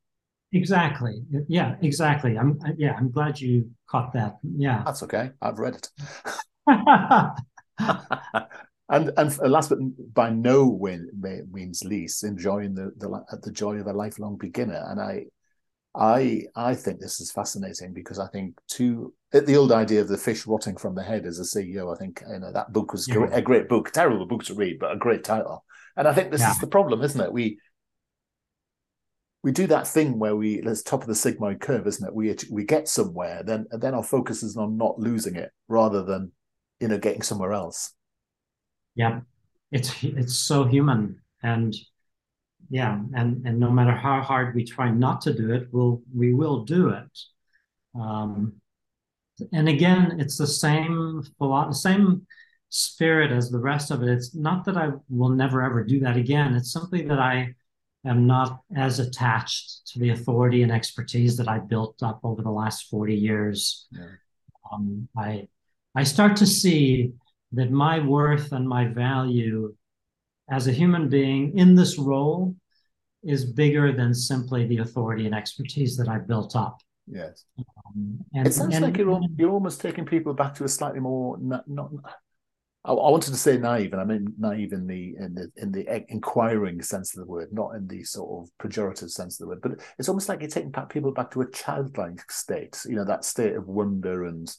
Exactly. 0.54 1.24
Yeah, 1.48 1.76
exactly. 1.82 2.38
I'm 2.38 2.60
yeah, 2.78 2.94
I'm 2.98 3.12
glad 3.12 3.40
you 3.40 3.70
caught 3.90 4.14
that. 4.14 4.38
Yeah. 4.44 4.84
That's 4.86 5.04
okay. 5.04 5.32
I've 5.42 5.60
read 5.60 5.76
it. 5.76 5.90
and 8.92 9.12
and 9.18 9.38
last 9.52 9.70
but 9.70 9.80
by 10.14 10.30
no 10.30 10.68
win, 10.68 11.10
means 11.52 11.84
least, 11.86 12.24
enjoying 12.24 12.76
the, 12.76 12.92
the 12.98 13.40
the 13.44 13.52
joy 13.52 13.78
of 13.78 13.88
a 13.88 13.94
lifelong 13.94 14.38
beginner. 14.38 14.84
And 14.90 15.02
I 15.02 15.26
I 15.96 16.44
I 16.56 16.76
think 16.76 17.00
this 17.00 17.20
is 17.22 17.32
fascinating 17.32 17.94
because 17.94 18.20
I 18.20 18.28
think 18.28 18.56
too 18.68 19.14
the 19.32 19.56
old 19.58 19.72
idea 19.72 20.02
of 20.02 20.08
the 20.10 20.18
fish 20.18 20.48
rotting 20.48 20.78
from 20.78 20.96
the 20.96 21.04
head 21.04 21.26
as 21.26 21.40
a 21.40 21.46
CEO. 21.46 21.92
I 21.92 21.98
think 21.98 22.24
you 22.30 22.40
know 22.40 22.52
that 22.54 22.74
book 22.74 22.94
was 22.94 23.08
Yeah. 23.08 23.16
great, 23.16 23.34
a 23.34 23.42
great 23.42 23.70
book, 23.70 23.92
terrible 23.92 24.26
book 24.26 24.44
to 24.46 24.56
read, 24.56 24.80
but 24.80 24.94
a 24.94 24.98
great 24.98 25.24
title. 25.24 25.66
And 25.98 26.08
I 26.08 26.14
think 26.14 26.32
this 26.32 26.42
Yeah. 26.42 26.50
is 26.50 26.60
the 26.60 26.68
problem, 26.68 27.02
isn't 27.04 27.20
it? 27.22 27.34
We 27.34 27.60
we 29.44 29.52
do 29.52 29.68
that 29.68 29.88
thing 29.88 30.20
where 30.20 30.36
we 30.36 30.62
it's 30.62 30.84
top 30.84 31.02
of 31.02 31.08
the 31.08 31.14
sigmoid 31.14 31.60
curve, 31.60 31.88
isn't 31.88 32.08
it? 32.08 32.14
We 32.14 32.36
we 32.52 32.64
get 32.64 32.88
somewhere, 32.88 33.44
then 33.44 33.66
and 33.72 33.82
then 33.82 33.96
our 33.96 34.04
focus 34.04 34.44
is 34.44 34.56
on 34.58 34.78
not 34.78 35.00
losing 35.00 35.36
it 35.36 35.52
rather 35.68 36.04
than 36.04 36.32
you 36.80 36.88
know 36.88 36.98
getting 37.00 37.22
somewhere 37.24 37.54
else. 37.54 37.94
Yeah, 38.96 39.22
it's 39.72 40.04
it's 40.04 40.38
so 40.38 40.66
human, 40.66 41.22
and 41.44 41.74
yeah, 42.70 43.02
and 43.14 43.46
and 43.46 43.60
no 43.60 43.70
matter 43.72 43.92
how 43.94 44.22
hard 44.22 44.56
we 44.56 44.64
try 44.64 44.90
not 44.90 45.22
to 45.22 45.34
do 45.34 45.52
it, 45.54 45.68
we'll 45.72 46.02
we 46.16 46.34
will 46.34 46.64
do 46.64 46.90
it. 46.90 47.20
Um, 48.00 48.62
and 49.52 49.68
again, 49.68 50.20
it's 50.20 50.38
the 50.38 50.48
same 50.48 51.24
philo- 51.38 51.72
same 51.72 52.26
spirit 52.70 53.32
as 53.32 53.50
the 53.52 53.60
rest 53.60 53.92
of 53.92 54.02
it. 54.04 54.10
It's 54.10 54.34
not 54.36 54.66
that 54.66 54.78
I 54.78 54.92
will 55.10 55.30
never 55.30 55.62
ever 55.62 55.84
do 55.84 56.00
that 56.02 56.18
again. 56.18 56.56
It's 56.56 56.72
simply 56.72 57.02
that 57.08 57.20
I 57.20 57.54
am 58.06 58.28
not 58.28 58.62
as 58.76 59.00
attached 59.00 59.88
to 59.88 60.00
the 60.00 60.10
authority 60.10 60.64
and 60.64 60.72
expertise 60.72 61.38
that 61.38 61.48
I 61.48 61.60
built 61.60 62.02
up 62.02 62.20
over 62.24 62.42
the 62.42 62.52
last 62.52 62.90
40 62.90 63.16
years. 63.16 63.88
Yeah. 63.92 64.08
Um, 64.72 65.08
I 65.18 65.48
I 65.96 66.04
start 66.04 66.38
to 66.38 66.46
see 66.48 67.14
that 67.54 67.72
my 67.72 68.00
worth 68.00 68.52
and 68.52 68.68
my 68.68 68.86
value 68.88 69.76
as 70.50 70.68
a 70.68 70.72
human 70.72 71.10
being 71.10 71.58
in 71.58 71.76
this 71.76 71.98
role 71.98 72.56
is 73.24 73.46
bigger 73.46 73.92
than 73.94 74.14
simply 74.14 74.66
the 74.68 74.80
authority 74.80 75.26
and 75.26 75.36
expertise 75.36 75.96
that 75.98 76.08
I've 76.10 76.28
built 76.28 76.56
up. 76.56 76.82
Yes, 77.08 77.46
Um, 77.58 78.20
and, 78.34 78.48
it 78.48 78.54
sounds 78.54 78.76
and- 78.76 78.86
like 78.86 78.98
you're 78.98 79.20
you're 79.38 79.52
almost 79.52 79.82
taking 79.82 80.06
people 80.06 80.34
back 80.34 80.54
to 80.56 80.64
a 80.64 80.68
slightly 80.70 81.00
more 81.00 81.38
not. 81.40 81.68
not 81.68 81.92
I, 82.84 82.94
I 82.94 83.12
wanted 83.12 83.30
to 83.32 83.38
say 83.38 83.58
naive, 83.58 83.92
and 83.94 84.02
I 84.02 84.06
mean 84.06 84.34
naive 84.40 84.74
in 84.74 84.88
the 84.88 85.16
in 85.20 85.36
the 85.36 85.52
in 85.58 85.72
the 85.72 85.84
e- 85.98 86.06
inquiring 86.10 86.82
sense 86.82 87.14
of 87.16 87.20
the 87.20 87.32
word, 87.32 87.50
not 87.54 87.76
in 87.76 87.86
the 87.88 88.04
sort 88.04 88.30
of 88.44 88.50
pejorative 88.58 89.10
sense 89.12 89.40
of 89.40 89.44
the 89.46 89.48
word. 89.50 89.62
But 89.62 89.74
it's 90.00 90.10
almost 90.10 90.30
like 90.30 90.40
you're 90.42 90.50
taking 90.50 90.72
back 90.72 90.90
people 90.90 91.12
back 91.12 91.30
to 91.32 91.42
a 91.42 91.52
childlike 91.52 92.32
state. 92.32 92.80
You 92.88 92.96
know, 92.96 93.06
that 93.06 93.24
state 93.26 93.56
of 93.56 93.68
wonder 93.68 94.26
and 94.26 94.52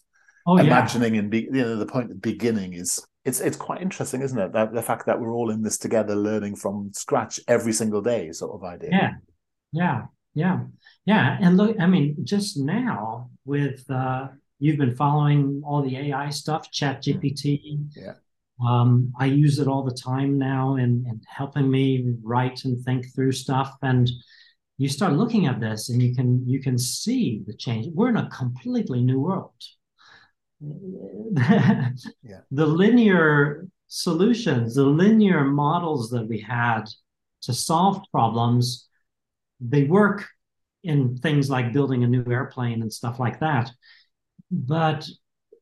oh 0.47 0.57
yeah, 0.57 0.65
imagining 0.65 1.17
and 1.17 1.31
be, 1.31 1.43
you 1.43 1.51
know 1.51 1.77
the 1.77 1.87
point 1.87 2.11
of 2.11 2.21
beginning 2.21 2.75
is 2.75 3.05
it's 3.25 3.41
it's 3.41 3.57
quite 3.57 3.83
interesting, 3.83 4.23
isn't 4.23 4.39
it? 4.39 4.53
That 4.53 4.73
the 4.73 4.83
fact 4.83 5.07
that 5.07 5.21
we're 5.21 5.33
all 5.33 5.51
in 5.51 5.63
this 5.63 5.79
together, 5.79 6.15
learning 6.15 6.57
from 6.57 6.91
scratch 6.93 7.41
every 7.49 7.73
single 7.73 8.03
day, 8.03 8.33
sort 8.33 8.55
of 8.55 8.65
idea. 8.65 8.91
yeah, 8.93 9.13
yeah, 9.73 10.03
yeah, 10.35 10.61
yeah. 11.05 11.39
And 11.41 11.57
look, 11.57 11.77
I 11.79 11.87
mean, 11.87 12.17
just 12.25 12.59
now 12.59 13.31
with 13.45 13.89
uh, 13.91 14.29
you've 14.59 14.79
been 14.79 14.97
following 14.97 15.63
all 15.65 15.83
the 15.83 15.97
AI 15.97 16.31
stuff, 16.31 16.71
Chat 16.71 17.03
GPT. 17.03 17.87
Yeah. 17.97 18.15
Um, 18.65 19.13
I 19.19 19.27
use 19.27 19.59
it 19.59 19.67
all 19.67 19.83
the 19.83 19.95
time 19.95 20.39
now 20.39 20.77
in, 20.77 21.05
in 21.09 21.21
helping 21.27 21.69
me 21.71 22.15
write 22.23 22.65
and 22.65 22.81
think 22.85 23.13
through 23.13 23.33
stuff. 23.33 23.75
And 23.83 24.09
you 24.79 24.89
start 24.89 25.15
looking 25.15 25.47
at 25.47 25.61
this 25.61 25.91
and 25.91 26.03
you 26.03 26.15
can 26.15 26.47
you 26.47 26.61
can 26.61 26.79
see 26.79 27.43
the 27.47 27.55
change. 27.55 27.87
We're 27.93 28.11
in 28.11 28.17
a 28.17 28.29
completely 28.31 29.01
new 29.01 29.21
world. 29.21 29.53
The 32.51 32.67
linear 32.67 33.67
solutions, 33.89 34.75
the 34.75 34.85
linear 34.85 35.45
models 35.45 36.11
that 36.11 36.29
we 36.29 36.39
had 36.39 36.85
to 37.43 37.55
solve 37.55 38.03
problems, 38.11 38.89
they 39.61 39.85
work 39.85 40.27
in 40.83 41.17
things 41.17 41.49
like 41.49 41.73
building 41.73 42.05
a 42.05 42.07
new 42.07 42.25
airplane 42.31 42.83
and 42.83 42.93
stuff 42.93 43.19
like 43.19 43.41
that. 43.41 43.71
But 44.51 45.09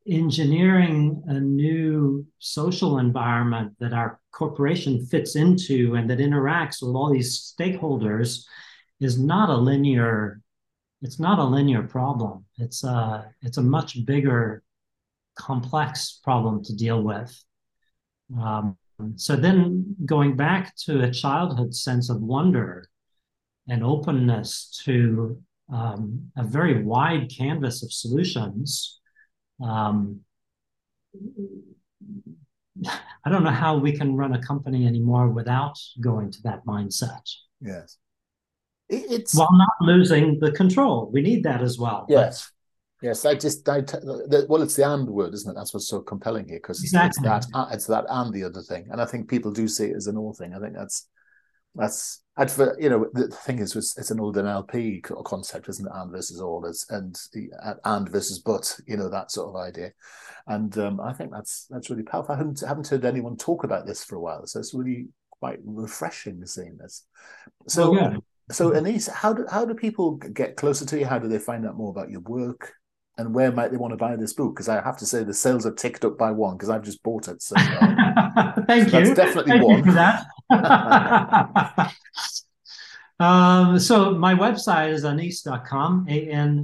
engineering 0.06 1.22
a 1.26 1.38
new 1.38 2.26
social 2.38 2.98
environment 2.98 3.74
that 3.78 3.92
our 3.92 4.18
corporation 4.32 5.04
fits 5.06 5.36
into 5.36 5.94
and 5.94 6.08
that 6.08 6.18
interacts 6.18 6.82
with 6.82 6.94
all 6.94 7.12
these 7.12 7.54
stakeholders 7.58 8.44
is 9.00 9.18
not 9.18 9.50
a 9.50 9.56
linear 9.56 10.40
it's 11.02 11.20
not 11.20 11.38
a 11.38 11.44
linear 11.44 11.82
problem 11.82 12.44
it's 12.56 12.82
a 12.82 13.30
it's 13.42 13.58
a 13.58 13.62
much 13.62 14.04
bigger 14.06 14.62
complex 15.36 16.20
problem 16.22 16.62
to 16.64 16.74
deal 16.74 17.02
with 17.02 17.44
um, 18.40 18.76
so 19.16 19.34
then 19.34 19.96
going 20.04 20.36
back 20.36 20.76
to 20.76 21.02
a 21.02 21.10
childhood 21.10 21.74
sense 21.74 22.10
of 22.10 22.20
wonder 22.20 22.88
and 23.68 23.82
openness 23.82 24.80
to 24.84 25.40
um, 25.72 26.30
a 26.36 26.44
very 26.44 26.82
wide 26.82 27.30
canvas 27.30 27.82
of 27.82 27.92
solutions 27.92 29.00
um, 29.62 30.20
I 33.24 33.30
don't 33.30 33.44
know 33.44 33.50
how 33.50 33.76
we 33.76 33.92
can 33.92 34.16
run 34.16 34.34
a 34.34 34.42
company 34.42 34.86
anymore 34.86 35.28
without 35.28 35.78
going 36.00 36.30
to 36.32 36.42
that 36.44 36.64
mindset. 36.64 37.22
Yes. 37.60 37.98
It's 38.88 39.34
while 39.34 39.52
not 39.52 39.74
losing 39.80 40.40
the 40.40 40.52
control. 40.52 41.10
We 41.12 41.22
need 41.22 41.44
that 41.44 41.62
as 41.62 41.78
well. 41.78 42.06
Yes. 42.08 42.50
Yes, 43.02 43.24
I 43.24 43.34
just 43.34 43.66
I 43.68 43.80
t- 43.80 43.98
the, 43.98 44.46
well, 44.48 44.62
it's 44.62 44.76
the 44.76 44.90
and 44.90 45.08
word, 45.08 45.32
isn't 45.32 45.50
it? 45.50 45.54
That's 45.54 45.72
what's 45.72 45.88
so 45.88 46.00
compelling 46.00 46.48
here 46.48 46.58
because 46.58 46.82
exactly. 46.82 47.28
it's 47.28 47.46
that 47.46 47.68
it's 47.72 47.86
that 47.86 48.04
and 48.08 48.32
the 48.32 48.44
other 48.44 48.60
thing, 48.60 48.88
and 48.90 49.00
I 49.00 49.06
think 49.06 49.28
people 49.28 49.52
do 49.52 49.68
see 49.68 49.86
it 49.86 49.96
as 49.96 50.06
an 50.06 50.18
all 50.18 50.34
thing. 50.34 50.54
I 50.54 50.60
think 50.60 50.74
that's 50.74 51.08
that's 51.74 52.22
and 52.36 52.50
for 52.50 52.76
you 52.80 52.90
know 52.90 53.06
the 53.14 53.28
thing 53.28 53.58
is 53.58 53.74
it's 53.74 54.10
an 54.10 54.20
old 54.20 54.36
NLP 54.36 55.02
concept, 55.24 55.68
isn't 55.68 55.86
it? 55.86 55.92
And 55.94 56.10
versus 56.10 56.40
all 56.40 56.66
is 56.66 56.84
and 56.90 57.18
and 57.84 58.08
versus 58.08 58.38
but, 58.40 58.76
you 58.86 58.96
know 58.96 59.08
that 59.08 59.30
sort 59.30 59.48
of 59.48 59.56
idea, 59.56 59.92
and 60.46 60.76
um, 60.76 61.00
I 61.00 61.14
think 61.14 61.32
that's 61.32 61.66
that's 61.70 61.88
really 61.88 62.02
powerful. 62.02 62.34
I 62.34 62.38
haven't 62.38 62.60
haven't 62.60 62.88
heard 62.88 63.06
anyone 63.06 63.36
talk 63.36 63.64
about 63.64 63.86
this 63.86 64.04
for 64.04 64.16
a 64.16 64.20
while, 64.20 64.46
so 64.46 64.58
it's 64.58 64.74
really 64.74 65.08
quite 65.30 65.58
refreshing 65.64 66.44
seeing 66.44 66.76
this. 66.76 67.06
So. 67.66 67.94
Yeah. 67.94 68.16
So, 68.52 68.72
Aneace, 68.72 69.06
how 69.06 69.32
do 69.32 69.46
how 69.48 69.64
do 69.64 69.74
people 69.74 70.16
get 70.16 70.56
closer 70.56 70.84
to 70.84 70.98
you? 70.98 71.06
How 71.06 71.20
do 71.20 71.28
they 71.28 71.38
find 71.38 71.64
out 71.64 71.76
more 71.76 71.90
about 71.90 72.10
your 72.10 72.22
work? 72.22 72.74
And 73.20 73.34
where 73.34 73.52
might 73.52 73.70
they 73.70 73.76
want 73.76 73.92
to 73.92 73.96
buy 73.96 74.16
this 74.16 74.32
book? 74.32 74.54
Because 74.54 74.68
I 74.68 74.82
have 74.82 74.96
to 74.98 75.06
say 75.06 75.22
the 75.22 75.34
sales 75.34 75.66
are 75.66 75.74
ticked 75.74 76.04
up 76.04 76.16
by 76.16 76.30
one 76.30 76.56
because 76.56 76.70
I've 76.70 76.82
just 76.82 77.02
bought 77.02 77.28
it. 77.28 77.42
So 77.42 77.54
uh, 77.56 78.52
thank 78.66 78.86
you. 78.86 78.90
That's 78.92 79.14
definitely 79.14 79.52
thank 79.52 79.64
one. 79.64 79.84
For 79.84 79.92
that. 79.92 80.24
um, 83.20 83.78
so 83.78 84.12
my 84.12 84.34
website 84.34 84.92
is 84.92 85.04
aneace.com, 85.04 86.06
a-n-e-a-c-e.com. 86.08 86.54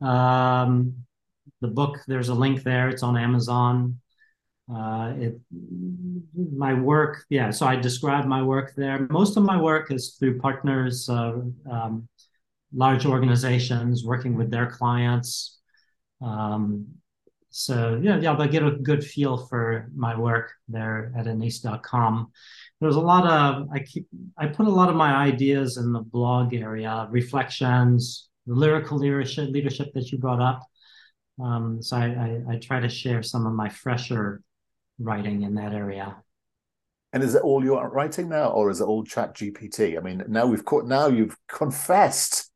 Um, 0.00 0.94
the 1.60 1.68
book, 1.68 1.98
there's 2.06 2.30
a 2.30 2.34
link 2.34 2.62
there. 2.62 2.88
It's 2.88 3.02
on 3.02 3.16
Amazon. 3.16 4.00
Uh, 4.72 5.12
it, 5.18 5.38
my 6.34 6.72
work, 6.72 7.24
yeah. 7.28 7.50
So 7.50 7.66
I 7.66 7.76
describe 7.76 8.24
my 8.24 8.42
work 8.42 8.72
there. 8.76 9.06
Most 9.10 9.36
of 9.36 9.42
my 9.44 9.60
work 9.60 9.90
is 9.90 10.16
through 10.18 10.38
partners, 10.40 11.08
uh, 11.08 11.40
um, 11.70 12.08
large 12.74 13.06
organizations 13.06 14.04
working 14.04 14.36
with 14.36 14.50
their 14.50 14.66
clients. 14.66 15.58
Um, 16.20 16.86
so 17.50 18.00
yeah, 18.02 18.18
yeah, 18.18 18.34
but 18.34 18.50
get 18.50 18.64
a 18.64 18.72
good 18.72 19.04
feel 19.04 19.36
for 19.36 19.88
my 19.94 20.18
work 20.18 20.52
there 20.68 21.12
at 21.16 21.26
aneace.com. 21.26 22.32
There's 22.80 22.96
a 22.96 23.00
lot 23.00 23.26
of 23.26 23.68
I 23.72 23.78
keep 23.78 24.08
I 24.36 24.46
put 24.46 24.66
a 24.66 24.70
lot 24.70 24.88
of 24.88 24.96
my 24.96 25.14
ideas 25.14 25.76
in 25.76 25.92
the 25.92 26.00
blog 26.00 26.52
area, 26.52 27.06
reflections, 27.10 28.28
the 28.46 28.54
lyrical 28.54 28.98
leadership 28.98 29.50
leadership 29.50 29.92
that 29.94 30.10
you 30.10 30.18
brought 30.18 30.40
up. 30.40 30.62
Um, 31.42 31.80
so 31.80 31.96
I, 31.96 32.06
I, 32.06 32.54
I 32.54 32.58
try 32.58 32.80
to 32.80 32.88
share 32.88 33.22
some 33.22 33.46
of 33.46 33.52
my 33.52 33.68
fresher 33.68 34.42
writing 34.98 35.42
in 35.42 35.54
that 35.54 35.72
area. 35.72 36.16
And 37.12 37.22
is 37.22 37.36
it 37.36 37.42
all 37.42 37.64
your 37.64 37.88
writing 37.88 38.28
now, 38.28 38.48
or 38.48 38.70
is 38.70 38.80
it 38.80 38.84
all 38.84 39.04
Chat 39.04 39.36
GPT? 39.36 39.96
I 39.96 40.00
mean, 40.00 40.24
now 40.26 40.46
we've 40.46 40.64
caught, 40.64 40.86
now 40.86 41.06
you've 41.06 41.36
confessed 41.46 42.50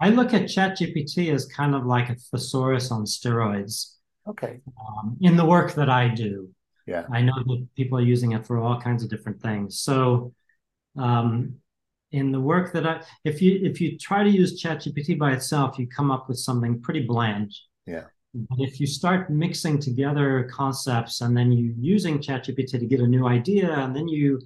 I 0.00 0.08
look 0.08 0.32
at 0.32 0.42
ChatGPT 0.42 1.32
as 1.32 1.46
kind 1.46 1.74
of 1.74 1.84
like 1.84 2.08
a 2.08 2.14
thesaurus 2.14 2.90
on 2.90 3.04
steroids. 3.04 3.94
Okay. 4.26 4.60
Um, 4.80 5.16
in 5.20 5.36
the 5.36 5.44
work 5.44 5.74
that 5.74 5.90
I 5.90 6.08
do, 6.08 6.48
yeah, 6.86 7.04
I 7.12 7.22
know 7.22 7.34
that 7.36 7.68
people 7.76 7.98
are 7.98 8.02
using 8.02 8.32
it 8.32 8.46
for 8.46 8.58
all 8.58 8.80
kinds 8.80 9.02
of 9.02 9.10
different 9.10 9.40
things. 9.40 9.80
So, 9.80 10.32
um, 10.96 11.56
in 12.12 12.32
the 12.32 12.40
work 12.40 12.72
that 12.72 12.86
I, 12.86 13.02
if 13.24 13.40
you 13.40 13.60
if 13.62 13.80
you 13.80 13.98
try 13.98 14.24
to 14.24 14.30
use 14.30 14.62
ChatGPT 14.62 15.18
by 15.18 15.32
itself, 15.32 15.78
you 15.78 15.86
come 15.86 16.10
up 16.10 16.28
with 16.28 16.38
something 16.38 16.80
pretty 16.80 17.00
bland. 17.06 17.52
Yeah. 17.86 18.04
But 18.32 18.60
if 18.60 18.80
you 18.80 18.86
start 18.86 19.30
mixing 19.30 19.80
together 19.80 20.48
concepts 20.52 21.20
and 21.20 21.36
then 21.36 21.50
you 21.50 21.74
using 21.78 22.18
ChatGPT 22.18 22.78
to 22.78 22.86
get 22.86 23.00
a 23.00 23.06
new 23.06 23.26
idea, 23.26 23.72
and 23.72 23.94
then 23.94 24.08
you 24.08 24.40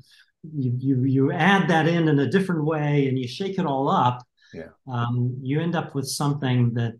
you 0.52 0.72
you 0.78 1.04
you 1.04 1.32
add 1.32 1.68
that 1.68 1.86
in 1.86 2.08
in 2.08 2.18
a 2.18 2.30
different 2.30 2.64
way, 2.64 3.08
and 3.08 3.18
you 3.18 3.26
shake 3.26 3.58
it 3.58 3.66
all 3.66 3.88
up, 3.88 4.22
yeah. 4.52 4.68
um, 4.86 5.36
you 5.42 5.60
end 5.60 5.74
up 5.74 5.94
with 5.94 6.06
something 6.06 6.74
that 6.74 6.94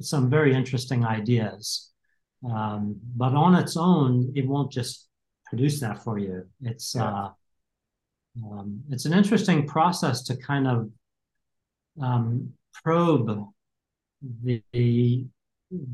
some 0.00 0.28
very 0.28 0.54
interesting 0.54 1.04
ideas. 1.04 1.90
Um, 2.48 2.96
but 3.16 3.34
on 3.34 3.54
its 3.54 3.76
own, 3.76 4.32
it 4.36 4.46
won't 4.46 4.70
just 4.70 5.08
produce 5.46 5.80
that 5.80 6.04
for 6.04 6.18
you. 6.18 6.44
It's 6.62 6.94
yeah. 6.94 7.04
uh, 7.04 7.30
um, 8.44 8.82
it's 8.90 9.06
an 9.06 9.12
interesting 9.12 9.66
process 9.66 10.22
to 10.24 10.36
kind 10.36 10.68
of 10.68 10.90
um, 12.00 12.52
probe 12.84 13.44
the 14.42 14.62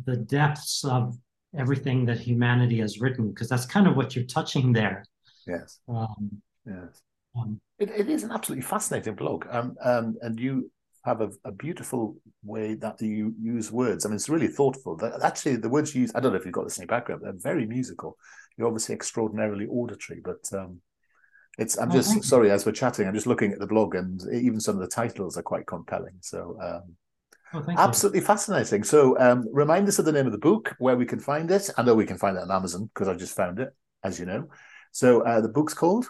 the 0.07 0.17
depths 0.17 0.85
of 0.85 1.17
everything 1.57 2.05
that 2.07 2.19
humanity 2.19 2.81
has 2.81 3.01
written, 3.01 3.29
because 3.29 3.49
that's 3.49 3.67
kind 3.67 3.87
of 3.87 3.97
what 3.97 4.15
you're 4.15 4.25
touching 4.25 4.73
there. 4.73 5.05
Yes. 5.47 5.79
Um, 5.89 6.43
yes. 6.66 7.03
Um, 7.37 7.61
it, 7.79 7.90
it 7.90 8.09
is 8.09 8.22
an 8.22 8.31
absolutely 8.31 8.62
fascinating 8.62 9.14
blog, 9.14 9.46
um, 9.50 9.77
um, 9.83 10.16
and 10.22 10.38
you 10.38 10.70
have 11.05 11.20
a, 11.20 11.31
a, 11.44 11.53
beautiful 11.53 12.16
way 12.42 12.74
that 12.74 13.00
you 13.00 13.35
use 13.40 13.70
words. 13.70 14.05
I 14.05 14.09
mean, 14.09 14.16
it's 14.16 14.29
really 14.29 14.48
thoughtful. 14.48 14.98
Actually, 15.22 15.57
the 15.57 15.68
words 15.68 15.94
you 15.94 16.03
use, 16.03 16.12
I 16.14 16.20
don't 16.20 16.33
know 16.33 16.38
if 16.38 16.44
you've 16.44 16.55
got 16.55 16.64
this 16.64 16.79
in 16.79 16.83
your 16.83 16.88
background, 16.88 17.22
they're 17.22 17.33
very 17.35 17.66
musical. 17.66 18.16
You're 18.57 18.68
obviously 18.68 18.94
extraordinarily 18.94 19.66
auditory, 19.66 20.20
but 20.24 20.59
um, 20.59 20.81
it's, 21.59 21.77
I'm 21.77 21.90
oh, 21.90 21.94
just 21.94 22.24
sorry, 22.24 22.50
as 22.50 22.64
we're 22.64 22.72
chatting, 22.72 23.07
I'm 23.07 23.14
just 23.14 23.27
looking 23.27 23.53
at 23.53 23.59
the 23.59 23.66
blog 23.66 23.94
and 23.94 24.22
even 24.33 24.61
some 24.61 24.77
of 24.77 24.81
the 24.81 24.88
titles 24.88 25.37
are 25.37 25.42
quite 25.42 25.66
compelling. 25.66 26.14
So, 26.20 26.57
um, 26.62 26.94
oh, 27.53 27.74
absolutely 27.77 28.20
you. 28.20 28.27
fascinating. 28.27 28.83
So, 28.83 29.18
um, 29.18 29.46
remind 29.53 29.87
us 29.88 29.98
of 29.98 30.07
the 30.07 30.12
name 30.12 30.27
of 30.27 30.33
the 30.33 30.38
book, 30.38 30.74
where 30.79 30.96
we 30.96 31.05
can 31.05 31.20
find 31.20 31.50
it. 31.50 31.68
I 31.77 31.83
know 31.83 31.94
we 31.94 32.07
can 32.07 32.18
find 32.18 32.37
it 32.37 32.42
on 32.42 32.50
Amazon 32.50 32.90
because 32.94 33.09
I 33.09 33.14
just 33.14 33.37
found 33.37 33.59
it, 33.59 33.74
as 34.03 34.18
you 34.18 34.24
know. 34.24 34.48
So, 34.92 35.20
uh, 35.20 35.42
the 35.42 35.48
book's 35.48 35.74
called 35.74 36.07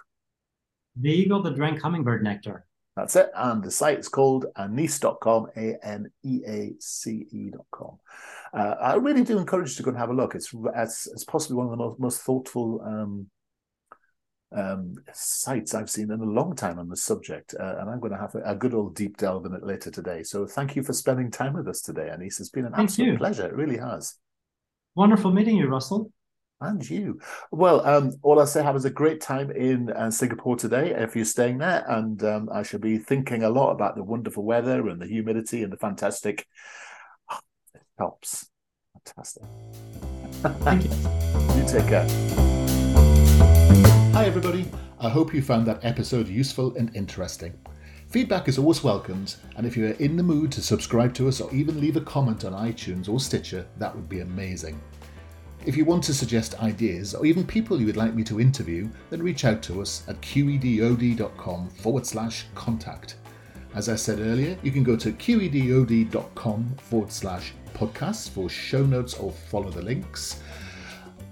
The 0.96 1.10
Eagle 1.10 1.42
That 1.42 1.56
Drank 1.56 1.80
Hummingbird 1.80 2.22
Nectar. 2.22 2.66
That's 2.96 3.16
it. 3.16 3.30
And 3.34 3.62
the 3.62 3.70
site 3.70 3.98
is 3.98 4.08
called 4.08 4.46
aneace.com, 4.56 5.48
A 5.56 5.76
N 5.82 6.10
E 6.22 6.42
A 6.46 6.72
C 6.78 7.26
E.com. 7.32 7.98
Uh, 8.52 8.76
I 8.80 8.94
really 8.94 9.24
do 9.24 9.38
encourage 9.38 9.70
you 9.70 9.76
to 9.76 9.82
go 9.82 9.90
and 9.90 9.98
have 9.98 10.10
a 10.10 10.14
look. 10.14 10.36
It's, 10.36 10.54
it's, 10.76 11.08
it's 11.08 11.24
possibly 11.24 11.56
one 11.56 11.66
of 11.66 11.72
the 11.72 11.76
most, 11.76 11.98
most 11.98 12.20
thoughtful 12.22 12.80
um, 12.84 13.26
um, 14.54 14.94
sites 15.12 15.74
I've 15.74 15.90
seen 15.90 16.12
in 16.12 16.20
a 16.20 16.24
long 16.24 16.54
time 16.54 16.78
on 16.78 16.88
the 16.88 16.96
subject. 16.96 17.54
Uh, 17.58 17.76
and 17.80 17.90
I'm 17.90 17.98
going 17.98 18.12
to 18.12 18.18
have 18.18 18.36
a, 18.36 18.52
a, 18.52 18.54
good 18.54 18.74
old 18.74 18.94
deep 18.94 19.16
delve 19.16 19.46
in 19.46 19.54
it 19.54 19.64
later 19.64 19.90
today. 19.90 20.22
So 20.22 20.46
thank 20.46 20.76
you 20.76 20.84
for 20.84 20.92
spending 20.92 21.32
time 21.32 21.54
with 21.54 21.66
us 21.66 21.82
today, 21.82 22.10
Aneace. 22.12 22.38
It's 22.38 22.50
been 22.50 22.66
an 22.66 22.72
thank 22.72 22.90
absolute 22.90 23.12
you. 23.12 23.18
pleasure. 23.18 23.46
It 23.46 23.54
really 23.54 23.78
has. 23.78 24.14
Wonderful 24.94 25.32
meeting 25.32 25.56
you, 25.56 25.66
Russell. 25.66 26.12
And 26.64 26.88
you. 26.88 27.20
Well, 27.50 27.86
um, 27.86 28.12
all 28.22 28.40
I 28.40 28.46
say, 28.46 28.62
have 28.62 28.74
is 28.74 28.86
a 28.86 28.90
great 28.90 29.20
time 29.20 29.50
in 29.50 29.90
uh, 29.90 30.10
Singapore 30.10 30.56
today 30.56 30.94
if 30.96 31.14
you're 31.14 31.26
staying 31.26 31.58
there. 31.58 31.84
And 31.86 32.22
um, 32.24 32.48
I 32.50 32.62
shall 32.62 32.80
be 32.80 32.96
thinking 32.96 33.42
a 33.42 33.50
lot 33.50 33.72
about 33.72 33.96
the 33.96 34.02
wonderful 34.02 34.44
weather 34.44 34.88
and 34.88 35.00
the 35.00 35.06
humidity 35.06 35.62
and 35.62 35.70
the 35.70 35.76
fantastic. 35.76 36.46
Oh, 37.30 37.38
it 37.74 37.82
helps. 37.98 38.48
Fantastic. 38.94 39.42
Thank 40.62 40.84
you. 40.84 40.90
you 41.56 41.68
take 41.68 41.86
care. 41.86 42.08
Hi, 44.14 44.24
everybody. 44.24 44.66
I 44.98 45.10
hope 45.10 45.34
you 45.34 45.42
found 45.42 45.66
that 45.66 45.84
episode 45.84 46.28
useful 46.28 46.74
and 46.76 46.94
interesting. 46.96 47.52
Feedback 48.08 48.48
is 48.48 48.58
always 48.58 48.82
welcomed, 48.82 49.34
and 49.56 49.66
if 49.66 49.76
you 49.76 49.86
are 49.86 49.98
in 49.98 50.16
the 50.16 50.22
mood 50.22 50.52
to 50.52 50.62
subscribe 50.62 51.12
to 51.14 51.28
us 51.28 51.40
or 51.40 51.52
even 51.52 51.80
leave 51.80 51.96
a 51.96 52.00
comment 52.00 52.44
on 52.44 52.52
iTunes 52.52 53.08
or 53.08 53.18
Stitcher, 53.18 53.66
that 53.78 53.94
would 53.94 54.08
be 54.08 54.20
amazing. 54.20 54.80
If 55.66 55.76
you 55.76 55.84
want 55.84 56.04
to 56.04 56.14
suggest 56.14 56.60
ideas 56.62 57.14
or 57.14 57.24
even 57.24 57.46
people 57.46 57.80
you 57.80 57.86
would 57.86 57.96
like 57.96 58.14
me 58.14 58.22
to 58.24 58.40
interview, 58.40 58.88
then 59.08 59.22
reach 59.22 59.44
out 59.44 59.62
to 59.62 59.80
us 59.80 60.02
at 60.08 60.20
qedod.com 60.20 61.68
forward 61.70 62.06
slash 62.06 62.46
contact. 62.54 63.16
As 63.74 63.88
I 63.88 63.96
said 63.96 64.20
earlier, 64.20 64.56
you 64.62 64.70
can 64.70 64.84
go 64.84 64.94
to 64.96 65.10
qedod.com 65.10 66.74
forward 66.76 67.10
slash 67.10 67.54
podcasts 67.74 68.28
for 68.28 68.48
show 68.48 68.84
notes 68.84 69.14
or 69.14 69.32
follow 69.32 69.70
the 69.70 69.82
links. 69.82 70.42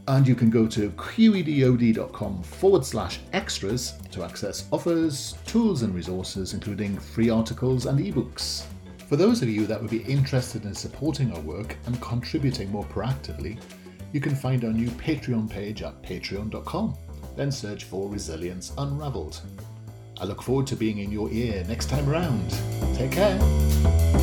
And 0.09 0.27
you 0.27 0.35
can 0.35 0.51
go 0.51 0.67
to 0.67 0.91
qedod.com 0.91 2.43
forward 2.43 2.85
slash 2.85 3.21
extras 3.33 3.95
to 4.11 4.25
access 4.25 4.67
offers, 4.73 5.37
tools, 5.47 5.83
and 5.83 5.95
resources, 5.95 6.55
including 6.55 6.99
free 6.99 7.31
articles 7.31 7.87
and 7.87 8.01
ebooks. 8.01 8.65
For 9.09 9.17
those 9.17 9.43
of 9.43 9.49
you 9.49 9.67
that 9.67 9.81
would 9.81 9.91
be 9.91 10.03
interested 10.05 10.65
in 10.65 10.75
supporting 10.75 11.33
our 11.33 11.41
work 11.43 11.77
and 11.87 12.01
contributing 12.01 12.73
more 12.73 12.85
proactively, 12.87 13.61
you 14.13 14.21
can 14.21 14.35
find 14.35 14.65
our 14.65 14.73
new 14.73 14.89
Patreon 14.89 15.51
page 15.51 15.83
at 15.83 16.03
patreon.com. 16.03 16.97
Then 17.37 17.51
search 17.51 17.85
for 17.85 18.09
Resilience 18.09 18.73
Unravelled. 18.79 19.41
I 20.21 20.25
look 20.25 20.43
forward 20.43 20.67
to 20.69 20.77
being 20.77 20.99
in 20.99 21.11
your 21.11 21.31
ear 21.31 21.65
next 21.67 21.89
time 21.89 22.09
around. 22.09 22.51
Take 22.95 23.13
care. 23.13 24.22